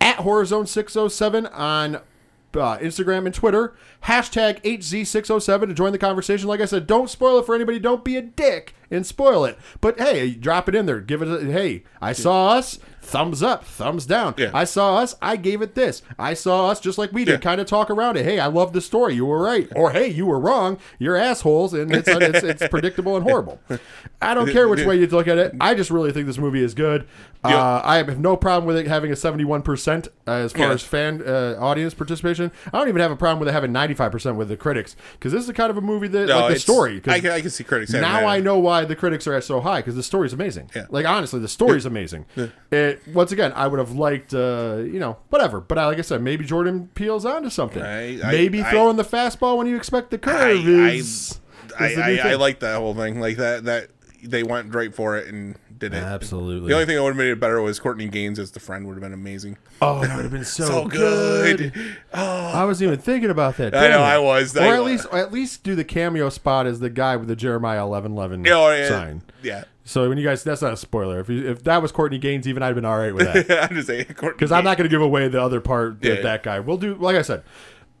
at 0.00 0.16
Horror 0.16 0.44
Zone 0.46 0.66
607 0.66 1.46
on 1.46 1.96
uh, 1.96 2.78
Instagram 2.78 3.26
and 3.26 3.34
Twitter. 3.34 3.74
Hashtag 4.04 4.62
HZ607 4.62 5.68
to 5.68 5.74
join 5.74 5.92
the 5.92 5.98
conversation. 5.98 6.48
Like 6.48 6.60
I 6.60 6.64
said, 6.64 6.86
don't 6.86 7.10
spoil 7.10 7.38
it 7.38 7.44
for 7.46 7.54
anybody. 7.54 7.78
Don't 7.78 8.02
be 8.02 8.16
a 8.16 8.22
dick 8.22 8.74
and 8.90 9.06
spoil 9.06 9.44
it. 9.44 9.58
But 9.80 9.98
hey, 9.98 10.30
drop 10.34 10.68
it 10.68 10.74
in 10.74 10.86
there. 10.86 11.00
Give 11.00 11.22
it 11.22 11.28
a 11.28 11.44
hey, 11.52 11.84
I 12.00 12.12
saw 12.12 12.50
us. 12.50 12.78
thumbs 13.02 13.40
up, 13.40 13.64
thumbs 13.64 14.04
down. 14.04 14.34
Yeah. 14.36 14.50
I 14.52 14.64
saw 14.64 14.96
us, 14.96 15.14
I 15.22 15.36
gave 15.36 15.62
it 15.62 15.76
this. 15.76 16.02
I 16.18 16.34
saw 16.34 16.70
us 16.70 16.80
just 16.80 16.98
like 16.98 17.12
we 17.12 17.24
did, 17.24 17.32
Yeah. 17.34 17.36
kind 17.38 17.60
of 17.60 17.68
talk 17.68 17.88
around 17.88 18.16
it. 18.16 18.24
Hey, 18.24 18.40
I 18.40 18.46
love 18.46 18.72
the 18.72 18.80
story. 18.80 19.14
You 19.14 19.26
were 19.26 19.40
right, 19.40 19.68
or 19.76 19.92
hey, 19.92 20.08
you 20.08 20.26
were 20.26 20.40
wrong. 20.40 20.78
You're 20.98 21.14
assholes, 21.16 21.72
and 21.72 21.94
it's 21.94 22.08
it's, 22.08 22.42
it's 22.42 22.68
predictable 22.68 23.16
and 23.16 23.22
horrible. 23.24 23.60
I 24.20 24.34
don't 24.34 24.50
care 24.50 24.68
which 24.68 24.84
way 24.84 24.96
you 24.98 25.06
look 25.06 25.28
at 25.28 25.38
it. 25.38 25.54
I 25.60 25.74
just 25.74 25.90
really 25.90 26.10
think 26.10 26.26
this 26.26 26.38
movie 26.38 26.64
is 26.64 26.74
good. 26.74 27.06
Uh, 27.44 27.80
I 27.84 27.98
have 27.98 28.18
no 28.18 28.36
problem 28.36 28.66
with 28.66 28.76
it 28.76 28.88
having 28.88 29.12
a 29.12 29.14
71% 29.14 30.08
uh, 30.26 30.30
as 30.32 30.52
far 30.52 30.72
as 30.72 30.82
fan 30.82 31.22
uh, 31.24 31.54
audience 31.60 31.94
participation. 31.94 32.50
I 32.72 32.78
don't 32.78 32.88
even 32.88 33.00
have 33.00 33.12
a 33.12 33.16
problem 33.16 33.38
with 33.38 33.46
it 33.48 33.52
having 33.52 33.70
95% 33.72 34.34
with 34.34 34.48
the 34.48 34.56
critics 34.56 34.96
because 35.12 35.30
this 35.30 35.42
is 35.42 35.46
the 35.46 35.52
kind 35.52 35.70
of 35.70 35.76
a 35.76 35.80
movie 35.80 36.08
that 36.08 36.26
No, 36.26 36.40
like 36.40 36.54
the 36.54 36.58
story. 36.58 37.00
I 37.06 37.20
can, 37.20 37.30
I 37.30 37.40
can 37.40 37.50
see 37.50 37.62
critics. 37.62 37.92
now. 37.92 38.26
I 38.26 38.40
know 38.40 38.58
why 38.58 38.75
the 38.84 38.96
critics 38.96 39.26
are 39.26 39.34
at 39.34 39.44
so 39.44 39.60
high 39.60 39.78
because 39.78 39.94
the 39.96 40.02
story's 40.02 40.32
amazing. 40.32 40.70
Yeah. 40.74 40.86
Like 40.90 41.06
honestly, 41.06 41.40
the 41.40 41.48
story's 41.48 41.86
amazing. 41.86 42.26
It 42.70 43.00
once 43.12 43.32
again, 43.32 43.52
I 43.54 43.66
would 43.66 43.78
have 43.78 43.92
liked, 43.92 44.34
uh, 44.34 44.78
you 44.78 44.98
know, 44.98 45.16
whatever. 45.30 45.60
But 45.60 45.78
I, 45.78 45.86
like 45.86 45.98
I 45.98 46.02
said, 46.02 46.22
maybe 46.22 46.44
Jordan 46.44 46.88
Peele's 46.94 47.24
onto 47.24 47.50
something. 47.50 47.82
I- 47.82 48.20
I- 48.22 48.32
maybe 48.32 48.62
throwing 48.62 48.96
the 48.96 49.04
fastball 49.04 49.56
when 49.56 49.66
you 49.66 49.76
expect 49.76 50.10
the 50.10 50.18
curve 50.18 50.36
I, 50.36 50.50
is. 50.90 51.40
I, 51.78 51.86
is 51.88 51.96
the. 51.96 52.20
I 52.20 52.34
like 52.34 52.60
that 52.60 52.76
whole 52.78 52.94
thing. 52.94 53.20
Like 53.20 53.36
that 53.38 53.64
that 53.64 53.88
they 54.22 54.42
went 54.42 54.74
right 54.74 54.94
for 54.94 55.16
it 55.16 55.28
and 55.32 55.56
did 55.78 55.94
it. 55.94 56.02
Absolutely. 56.02 56.68
The 56.68 56.74
only 56.74 56.86
thing 56.86 56.96
that 56.96 57.02
would 57.02 57.10
have 57.10 57.16
made 57.16 57.30
it 57.30 57.40
better 57.40 57.60
was 57.60 57.78
Courtney 57.78 58.08
Gaines 58.08 58.38
as 58.38 58.50
the 58.52 58.60
friend 58.60 58.86
would 58.86 58.94
have 58.94 59.02
been 59.02 59.12
amazing. 59.12 59.58
Oh, 59.82 60.00
that 60.00 60.16
would 60.16 60.24
have 60.24 60.32
been 60.32 60.44
so, 60.44 60.64
So 60.66 60.88
good. 60.88 61.72
good. 61.74 61.96
Oh. 62.14 62.52
I 62.54 62.64
wasn't 62.64 62.88
even 62.92 63.00
thinking 63.00 63.30
about 63.30 63.56
that. 63.58 63.74
I 63.74 63.88
know, 63.88 63.98
it. 63.98 64.02
I 64.02 64.18
was. 64.18 64.56
Or 64.56 64.62
I- 64.62 64.76
at 64.76 64.82
least, 64.84 65.06
or 65.12 65.18
at 65.18 65.32
least 65.32 65.62
do 65.62 65.74
the 65.74 65.84
cameo 65.84 66.28
spot 66.30 66.66
as 66.66 66.80
the 66.80 66.90
guy 66.90 67.16
with 67.16 67.28
the 67.28 67.36
Jeremiah 67.36 67.82
eleven 67.82 68.12
eleven 68.12 68.46
Oh, 68.48 68.70
yeah. 68.74 68.88
sign. 68.88 69.22
Yeah. 69.42 69.64
So 69.84 70.08
when 70.08 70.18
you 70.18 70.24
guys, 70.24 70.42
that's 70.42 70.62
not 70.62 70.72
a 70.72 70.76
spoiler. 70.76 71.20
If 71.20 71.28
you, 71.28 71.48
if 71.48 71.62
that 71.62 71.80
was 71.80 71.92
Courtney 71.92 72.18
Gaines, 72.18 72.48
even 72.48 72.62
I'd 72.62 72.74
been 72.74 72.84
all 72.84 72.98
right 72.98 73.14
with 73.14 73.46
that. 73.46 73.70
I'm 73.70 73.76
just 73.76 73.86
saying. 73.86 74.06
because 74.08 74.50
I'm 74.50 74.64
not 74.64 74.76
going 74.76 74.88
to 74.88 74.92
give 74.92 75.00
away 75.02 75.28
the 75.28 75.40
other 75.40 75.60
part 75.60 76.00
that 76.02 76.16
Yeah. 76.16 76.22
that 76.22 76.42
guy. 76.42 76.58
We'll 76.58 76.76
do 76.78 76.94
like 76.96 77.14
I 77.16 77.22
said. 77.22 77.44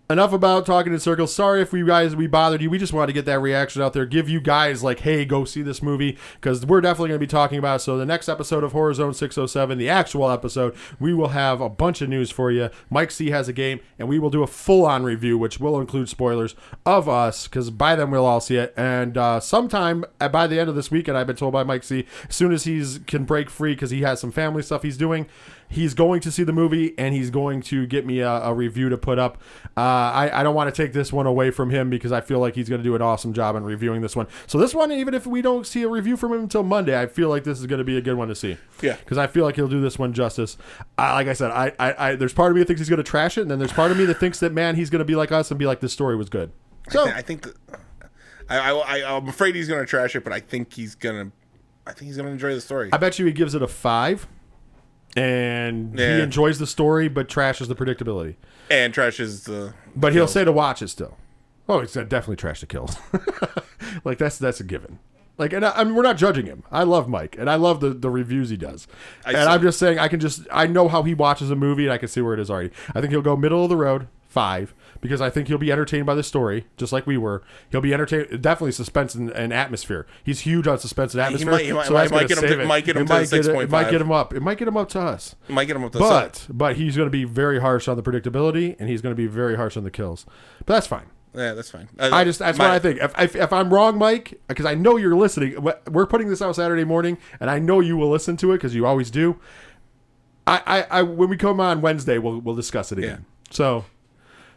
Enough 0.08 0.34
about 0.34 0.66
talking 0.66 0.92
in 0.92 1.00
circles. 1.00 1.34
Sorry 1.34 1.60
if 1.60 1.72
we 1.72 1.84
guys 1.84 2.14
we 2.14 2.28
bothered 2.28 2.62
you. 2.62 2.70
We 2.70 2.78
just 2.78 2.92
wanted 2.92 3.08
to 3.08 3.12
get 3.12 3.24
that 3.24 3.40
reaction 3.40 3.82
out 3.82 3.92
there. 3.92 4.06
Give 4.06 4.28
you 4.28 4.40
guys 4.40 4.84
like, 4.84 5.00
hey, 5.00 5.24
go 5.24 5.44
see 5.44 5.62
this 5.62 5.82
movie 5.82 6.16
because 6.34 6.64
we're 6.64 6.80
definitely 6.80 7.08
going 7.08 7.18
to 7.18 7.26
be 7.26 7.28
talking 7.28 7.58
about. 7.58 7.80
It. 7.80 7.82
So 7.82 7.98
the 7.98 8.06
next 8.06 8.28
episode 8.28 8.62
of 8.62 8.70
Horror 8.70 8.94
Zone 8.94 9.14
607, 9.14 9.78
the 9.78 9.88
actual 9.88 10.30
episode, 10.30 10.76
we 11.00 11.12
will 11.12 11.30
have 11.30 11.60
a 11.60 11.68
bunch 11.68 12.02
of 12.02 12.08
news 12.08 12.30
for 12.30 12.52
you. 12.52 12.70
Mike 12.88 13.10
C 13.10 13.30
has 13.30 13.48
a 13.48 13.52
game, 13.52 13.80
and 13.98 14.08
we 14.08 14.20
will 14.20 14.30
do 14.30 14.44
a 14.44 14.46
full-on 14.46 15.02
review, 15.02 15.36
which 15.36 15.58
will 15.58 15.80
include 15.80 16.08
spoilers 16.08 16.54
of 16.84 17.08
us 17.08 17.48
because 17.48 17.70
by 17.70 17.96
then 17.96 18.12
we'll 18.12 18.26
all 18.26 18.40
see 18.40 18.58
it. 18.58 18.72
And 18.76 19.18
uh, 19.18 19.40
sometime 19.40 20.04
by 20.20 20.46
the 20.46 20.60
end 20.60 20.68
of 20.68 20.76
this 20.76 20.88
weekend, 20.88 21.18
I've 21.18 21.26
been 21.26 21.34
told 21.34 21.52
by 21.52 21.64
Mike 21.64 21.82
C, 21.82 22.06
as 22.28 22.36
soon 22.36 22.52
as 22.52 22.62
he's 22.62 23.00
can 23.08 23.24
break 23.24 23.50
free 23.50 23.74
because 23.74 23.90
he 23.90 24.02
has 24.02 24.20
some 24.20 24.30
family 24.30 24.62
stuff 24.62 24.84
he's 24.84 24.96
doing 24.96 25.26
he's 25.68 25.94
going 25.94 26.20
to 26.20 26.30
see 26.30 26.44
the 26.44 26.52
movie 26.52 26.94
and 26.98 27.14
he's 27.14 27.30
going 27.30 27.60
to 27.60 27.86
get 27.86 28.06
me 28.06 28.20
a, 28.20 28.30
a 28.30 28.54
review 28.54 28.88
to 28.88 28.96
put 28.96 29.18
up. 29.18 29.38
Uh, 29.76 29.80
Uh, 29.96 30.10
I, 30.12 30.40
I 30.40 30.42
don't 30.42 30.54
want 30.54 30.72
to 30.72 30.82
take 30.82 30.92
this 30.92 31.10
one 31.10 31.26
away 31.26 31.50
from 31.50 31.70
him 31.70 31.88
because 31.88 32.12
I 32.12 32.20
feel 32.20 32.38
like 32.38 32.54
he's 32.54 32.68
going 32.68 32.80
to 32.80 32.84
do 32.84 32.94
an 32.94 33.00
awesome 33.00 33.32
job 33.32 33.56
in 33.56 33.64
reviewing 33.64 34.02
this 34.02 34.14
one. 34.14 34.26
So 34.46 34.58
this 34.58 34.74
one, 34.74 34.92
even 34.92 35.14
if 35.14 35.26
we 35.26 35.40
don't 35.40 35.66
see 35.66 35.82
a 35.84 35.88
review 35.88 36.18
from 36.18 36.34
him 36.34 36.40
until 36.40 36.62
Monday, 36.62 37.00
I 37.00 37.06
feel 37.06 37.30
like 37.30 37.44
this 37.44 37.58
is 37.58 37.66
going 37.66 37.78
to 37.78 37.84
be 37.84 37.96
a 37.96 38.02
good 38.02 38.16
one 38.16 38.28
to 38.28 38.34
see. 38.34 38.58
Yeah. 38.82 38.96
because 38.96 39.16
I 39.16 39.26
feel 39.26 39.44
like 39.44 39.56
he'll 39.56 39.68
do 39.68 39.80
this 39.80 39.98
one 39.98 40.12
justice. 40.12 40.58
I, 40.98 41.14
like 41.14 41.28
I 41.28 41.32
said, 41.32 41.50
I, 41.50 41.72
I, 41.78 42.08
I 42.10 42.16
there's 42.16 42.34
part 42.34 42.52
of 42.52 42.56
me 42.56 42.60
that 42.60 42.66
thinks 42.66 42.80
he's 42.80 42.90
going 42.90 42.98
to 42.98 43.02
trash 43.02 43.38
it, 43.38 43.42
and 43.42 43.50
then 43.50 43.58
there's 43.58 43.72
part 43.72 43.90
of 43.90 43.96
me 43.96 44.04
that 44.04 44.20
thinks 44.20 44.38
that 44.40 44.52
man, 44.52 44.74
he's 44.76 44.90
going 44.90 44.98
to 44.98 45.06
be 45.06 45.16
like 45.16 45.32
us 45.32 45.50
and 45.50 45.58
be 45.58 45.66
like, 45.66 45.80
this 45.80 45.94
story 45.94 46.16
was 46.16 46.28
good. 46.28 46.52
So 46.90 47.06
I 47.08 47.22
think. 47.22 47.42
That, 47.42 47.80
I, 48.48 48.58
I, 48.58 48.72
I, 48.72 49.16
I'm 49.16 49.28
afraid 49.28 49.54
he's 49.54 49.68
going 49.68 49.80
to 49.80 49.86
trash 49.86 50.14
it, 50.14 50.24
but 50.24 50.32
I 50.32 50.40
think 50.40 50.74
he's 50.74 50.94
going 50.94 51.30
to. 51.30 51.32
I 51.86 51.92
think 51.92 52.08
he's 52.08 52.16
going 52.16 52.26
to 52.26 52.32
enjoy 52.32 52.54
the 52.54 52.60
story. 52.60 52.90
I 52.92 52.96
bet 52.98 53.18
you 53.18 53.26
he 53.26 53.32
gives 53.32 53.54
it 53.54 53.62
a 53.62 53.68
five. 53.68 54.26
And 55.16 55.98
he 55.98 56.20
enjoys 56.20 56.58
the 56.58 56.66
story, 56.66 57.08
but 57.08 57.28
trashes 57.28 57.68
the 57.68 57.74
predictability. 57.74 58.36
and 58.70 58.92
trashes 58.92 59.44
the. 59.44 59.74
But 59.94 60.12
he'll 60.12 60.22
kills. 60.22 60.32
say 60.32 60.44
to 60.44 60.52
watch 60.52 60.82
it 60.82 60.88
still. 60.88 61.16
Oh, 61.68 61.80
he's 61.80 61.94
definitely 61.94 62.36
trash 62.36 62.60
the 62.60 62.66
kills. 62.66 62.96
like 64.04 64.18
that's 64.18 64.38
that's 64.38 64.60
a 64.60 64.64
given. 64.64 64.98
Like, 65.38 65.52
and 65.52 65.66
I, 65.66 65.72
I 65.72 65.84
mean, 65.84 65.94
we're 65.94 66.02
not 66.02 66.16
judging 66.16 66.46
him. 66.46 66.62
I 66.72 66.82
love 66.84 67.08
Mike, 67.08 67.36
and 67.38 67.50
I 67.50 67.56
love 67.56 67.80
the, 67.80 67.90
the 67.90 68.08
reviews 68.08 68.48
he 68.48 68.56
does. 68.56 68.86
I 69.24 69.30
and 69.30 69.38
see. 69.38 69.44
I'm 69.44 69.62
just 69.62 69.78
saying, 69.78 69.98
I 69.98 70.08
can 70.08 70.20
just 70.20 70.46
I 70.50 70.66
know 70.66 70.88
how 70.88 71.02
he 71.02 71.14
watches 71.14 71.50
a 71.50 71.56
movie, 71.56 71.84
and 71.84 71.92
I 71.92 71.98
can 71.98 72.08
see 72.08 72.20
where 72.20 72.34
it 72.34 72.40
is 72.40 72.50
already. 72.50 72.70
I 72.94 73.00
think 73.00 73.10
he'll 73.10 73.22
go 73.22 73.36
middle 73.36 73.62
of 73.62 73.68
the 73.68 73.76
road, 73.76 74.08
five, 74.36 74.74
because 75.00 75.20
I 75.22 75.30
think 75.30 75.48
he'll 75.48 75.56
be 75.56 75.72
entertained 75.72 76.04
by 76.04 76.14
the 76.14 76.22
story, 76.22 76.66
just 76.76 76.92
like 76.92 77.06
we 77.06 77.16
were. 77.16 77.42
He'll 77.70 77.80
be 77.80 77.94
entertained, 77.94 78.42
definitely 78.42 78.72
suspense 78.72 79.14
and, 79.14 79.30
and 79.30 79.50
atmosphere. 79.50 80.06
He's 80.22 80.40
huge 80.40 80.66
on 80.66 80.78
suspense 80.78 81.14
and 81.14 81.22
atmosphere. 81.22 81.50
might- 81.52 81.64
he 81.64 81.72
might- 81.72 81.86
so 81.86 81.94
might 81.94 82.10
get 82.28 82.30
him 82.38 82.44
to- 82.44 82.60
it. 82.60 82.66
might 82.66 82.84
get 82.84 82.96
him 82.96 83.02
It 83.02 83.06
to 83.06 83.08
the 83.08 83.14
might 83.14 83.30
get 83.30 83.46
it- 83.46 83.62
It 83.62 83.70
might 83.70 83.90
get 83.90 84.00
him 84.02 84.12
up. 84.12 84.34
It 84.34 84.42
might 84.42 84.58
get 84.58 84.68
him 84.68 84.76
up 84.76 84.88
to 84.90 85.00
us. 85.00 85.34
Might 85.48 85.64
get 85.64 85.76
him 85.76 85.84
up 85.84 85.92
the 85.92 85.98
But 86.00 86.46
but 86.50 86.76
he's 86.76 86.96
going 86.96 87.06
to 87.06 87.10
be 87.10 87.24
very 87.24 87.60
harsh 87.60 87.88
on 87.88 87.96
the 87.96 88.02
predictability, 88.02 88.76
and 88.78 88.88
he's 88.90 89.00
going 89.00 89.14
to 89.14 89.16
be 89.16 89.26
very 89.26 89.56
harsh 89.56 89.76
on 89.78 89.84
the 89.84 89.90
kills. 89.90 90.26
But 90.66 90.74
that's 90.74 90.86
fine. 90.86 91.06
Yeah, 91.34 91.52
that's 91.54 91.70
fine. 91.70 91.88
Uh, 91.98 92.10
I 92.12 92.24
just 92.24 92.38
that's 92.38 92.56
my- 92.58 92.64
what 92.66 92.74
I 92.74 92.78
think. 92.78 93.00
If, 93.00 93.18
if, 93.18 93.36
if 93.36 93.52
I'm 93.52 93.72
wrong, 93.72 93.98
Mike, 93.98 94.38
because 94.48 94.66
I 94.66 94.74
know 94.74 94.96
you're 94.96 95.14
listening, 95.16 95.56
we're 95.90 96.06
putting 96.06 96.28
this 96.28 96.40
out 96.42 96.56
Saturday 96.56 96.84
morning, 96.84 97.16
and 97.40 97.50
I 97.50 97.58
know 97.58 97.80
you 97.80 97.96
will 97.96 98.10
listen 98.10 98.36
to 98.38 98.52
it 98.52 98.56
because 98.56 98.74
you 98.74 98.84
always 98.86 99.10
do. 99.10 99.38
I, 100.46 100.62
I, 100.66 100.98
I 100.98 101.02
when 101.02 101.28
we 101.28 101.36
come 101.36 101.58
on 101.60 101.80
Wednesday, 101.80 102.18
we'll 102.18 102.38
we'll 102.40 102.54
discuss 102.54 102.92
it 102.92 102.98
again. 102.98 103.24
So. 103.50 103.84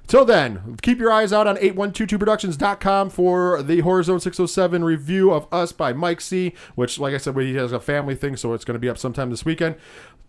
Till 0.10 0.26
then, 0.26 0.76
keep 0.82 0.98
your 0.98 1.12
eyes 1.12 1.32
out 1.32 1.46
on 1.46 1.56
8122productions.com 1.58 3.12
for 3.12 3.62
the 3.62 3.82
Horror 3.82 4.02
Zone 4.02 4.20
607 4.20 4.84
review 4.84 5.32
of 5.32 5.48
Us 5.54 5.72
by 5.72 5.94
Mike 5.94 6.20
C, 6.20 6.56
which, 6.74 6.98
like 6.98 7.14
I 7.14 7.18
said, 7.18 7.38
he 7.38 7.54
has 7.54 7.72
a 7.72 7.80
family 7.80 8.16
thing, 8.16 8.36
so 8.36 8.54
it's 8.54 8.66
going 8.66 8.74
to 8.74 8.80
be 8.80 8.90
up 8.90 8.98
sometime 8.98 9.30
this 9.30 9.46
weekend. 9.46 9.76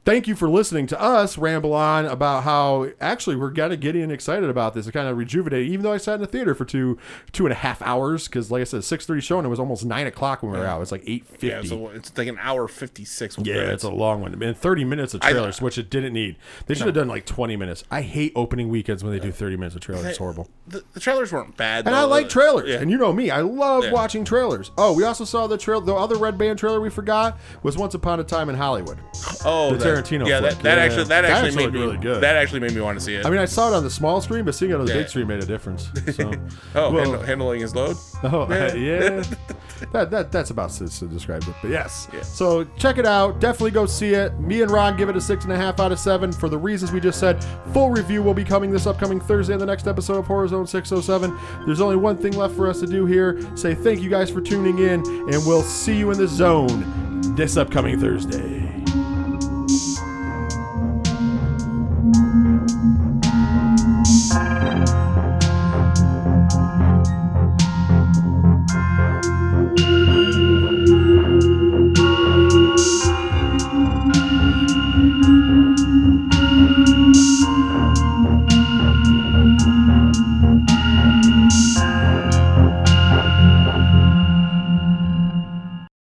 Thank 0.02 0.26
you 0.26 0.34
for 0.34 0.48
listening 0.48 0.86
to 0.86 1.00
us 1.00 1.36
ramble 1.36 1.74
on 1.74 2.06
about 2.06 2.44
how 2.44 2.88
actually 3.02 3.36
we're 3.36 3.52
kind 3.52 3.70
of 3.70 3.80
getting 3.80 4.10
excited 4.10 4.48
about 4.48 4.72
this. 4.72 4.86
It 4.86 4.92
kind 4.92 5.06
of 5.06 5.18
rejuvenated, 5.18 5.68
even 5.68 5.82
though 5.82 5.92
I 5.92 5.98
sat 5.98 6.14
in 6.14 6.20
the 6.22 6.26
theater 6.26 6.54
for 6.54 6.64
two 6.64 6.98
two 7.32 7.44
and 7.44 7.52
a 7.52 7.56
half 7.56 7.82
hours 7.82 8.26
because, 8.26 8.50
like 8.50 8.62
I 8.62 8.64
said, 8.64 8.82
six 8.82 9.04
thirty 9.04 9.20
show 9.20 9.36
and 9.36 9.44
it 9.44 9.50
was 9.50 9.60
almost 9.60 9.84
nine 9.84 10.06
o'clock 10.06 10.42
when 10.42 10.52
we 10.52 10.58
were 10.58 10.64
out. 10.64 10.80
It's 10.80 10.90
like 10.90 11.02
eight 11.06 11.26
fifty. 11.26 11.48
Yeah, 11.48 11.62
so 11.62 11.88
it's 11.88 12.16
like 12.16 12.28
an 12.28 12.38
hour 12.40 12.66
fifty 12.66 13.04
six. 13.04 13.36
Yeah, 13.42 13.56
it's 13.56 13.84
a 13.84 13.90
long 13.90 14.22
one. 14.22 14.42
And 14.42 14.56
30 14.56 14.84
minutes 14.84 15.12
of 15.12 15.20
trailers, 15.20 15.60
which 15.60 15.76
it 15.76 15.90
didn't 15.90 16.14
need. 16.14 16.36
They 16.64 16.74
should 16.74 16.86
have 16.86 16.94
done 16.94 17.08
like 17.08 17.26
20 17.26 17.56
minutes. 17.56 17.84
I 17.90 18.00
hate 18.00 18.32
opening 18.34 18.70
weekends 18.70 19.04
when 19.04 19.12
they 19.12 19.20
do 19.20 19.30
30 19.30 19.56
minutes 19.58 19.69
of 19.74 19.80
trailer. 19.80 20.06
It's 20.09 20.18
horrible. 20.18 20.48
The, 20.68 20.85
the 20.92 21.00
trailers 21.00 21.33
weren't 21.33 21.56
bad, 21.56 21.87
And 21.87 21.94
though. 21.94 21.98
I 22.00 22.02
like 22.04 22.28
trailers. 22.28 22.68
Yeah. 22.68 22.76
And 22.80 22.90
you 22.90 22.96
know 22.98 23.12
me, 23.12 23.30
I 23.30 23.40
love 23.40 23.85
Yeah. 23.85 23.92
watching 23.92 24.24
trailers. 24.24 24.70
Oh, 24.78 24.92
we 24.92 25.04
also 25.04 25.24
saw 25.24 25.46
the 25.46 25.59
trail. 25.59 25.80
The 25.80 25.94
other 25.94 26.16
Red 26.16 26.38
Band 26.38 26.59
trailer 26.59 26.80
we 26.80 26.90
forgot 26.90 27.38
was 27.62 27.76
Once 27.76 27.94
Upon 27.94 28.20
a 28.20 28.24
Time 28.24 28.48
in 28.48 28.54
Hollywood. 28.56 28.98
oh, 29.44 29.70
the 29.72 29.78
that- 29.78 30.04
Tarantino 30.04 30.26
Yeah, 30.28 30.38
flick. 30.40 30.52
that, 30.54 30.62
that 30.62 30.78
Yeah. 30.78 30.85
actually 30.85 31.04
that 31.04 31.09
That 31.09 31.24
actually 31.24 31.48
actually 31.48 31.64
made 31.66 31.72
me 31.74 31.80
really 31.80 31.96
good. 31.98 32.22
That 32.22 32.37
actually 32.37 32.61
made 32.61 32.72
me 32.74 32.80
want 32.80 32.98
to 32.98 33.04
see 33.04 33.14
it. 33.14 33.26
I 33.26 33.30
mean, 33.30 33.40
I 33.40 33.44
saw 33.46 33.68
it 33.72 33.74
on 33.74 33.83
the 33.85 33.90
small 33.90 34.20
screen, 34.20 34.44
but 34.44 34.54
seeing 34.54 34.70
it 34.70 34.74
on 34.74 34.87
the 34.87 34.92
big 34.92 35.09
screen 35.09 35.26
made 35.26 35.42
a 35.42 35.46
difference. 35.46 35.90
So, 36.14 36.33
oh, 36.74 36.92
Well- 36.92 37.20
handling 37.22 37.61
his 37.61 37.74
load. 37.74 37.96
Oh 38.22 38.46
yeah, 38.50 39.22
that, 39.92 40.10
that 40.10 40.32
that's 40.32 40.50
about 40.50 40.70
to, 40.70 40.88
to 40.88 41.06
describe 41.06 41.42
it. 41.44 41.54
But 41.62 41.70
yes, 41.70 42.08
Yeah. 42.12 42.22
so 42.22 42.64
check 42.76 42.98
it 42.98 43.06
out. 43.06 43.40
Definitely 43.40 43.70
go 43.72 43.86
see 43.86 44.14
it. 44.14 44.38
Me 44.40 44.62
and 44.62 44.70
Ron 44.70 44.96
give 44.96 45.08
it 45.08 45.16
a 45.16 45.20
six 45.20 45.44
and 45.44 45.52
a 45.52 45.56
half 45.56 45.80
out 45.80 45.92
of 45.92 45.98
seven 45.98 46.32
for 46.32 46.48
the 46.48 46.58
reasons 46.58 46.92
we 46.92 47.00
just 47.00 47.18
said. 47.20 47.44
Full 47.72 47.90
review 47.90 48.22
will 48.22 48.34
be 48.34 48.44
coming 48.44 48.70
this 48.70 48.86
upcoming 48.86 49.20
Thursday 49.20 49.54
in 49.54 49.58
the 49.58 49.66
next 49.66 49.86
episode 49.86 50.18
of 50.18 50.26
Horror 50.26 50.48
Zone 50.48 50.66
607. 50.66 51.36
There's 51.66 51.80
only 51.80 51.96
one 51.96 52.16
thing 52.16 52.32
left 52.32 52.54
for 52.54 52.68
us 52.68 52.80
to 52.80 52.86
do 52.86 53.06
here. 53.06 53.40
Say 53.56 53.74
thank 53.74 54.00
you 54.00 54.10
guys 54.10 54.30
for 54.30 54.40
tuning 54.40 54.78
in, 54.78 55.00
and 55.32 55.46
we'll 55.46 55.62
see 55.62 55.96
you 55.96 56.10
in 56.10 56.18
the 56.18 56.28
zone 56.28 57.34
this 57.36 57.56
upcoming 57.56 57.98
Thursday. 58.00 58.69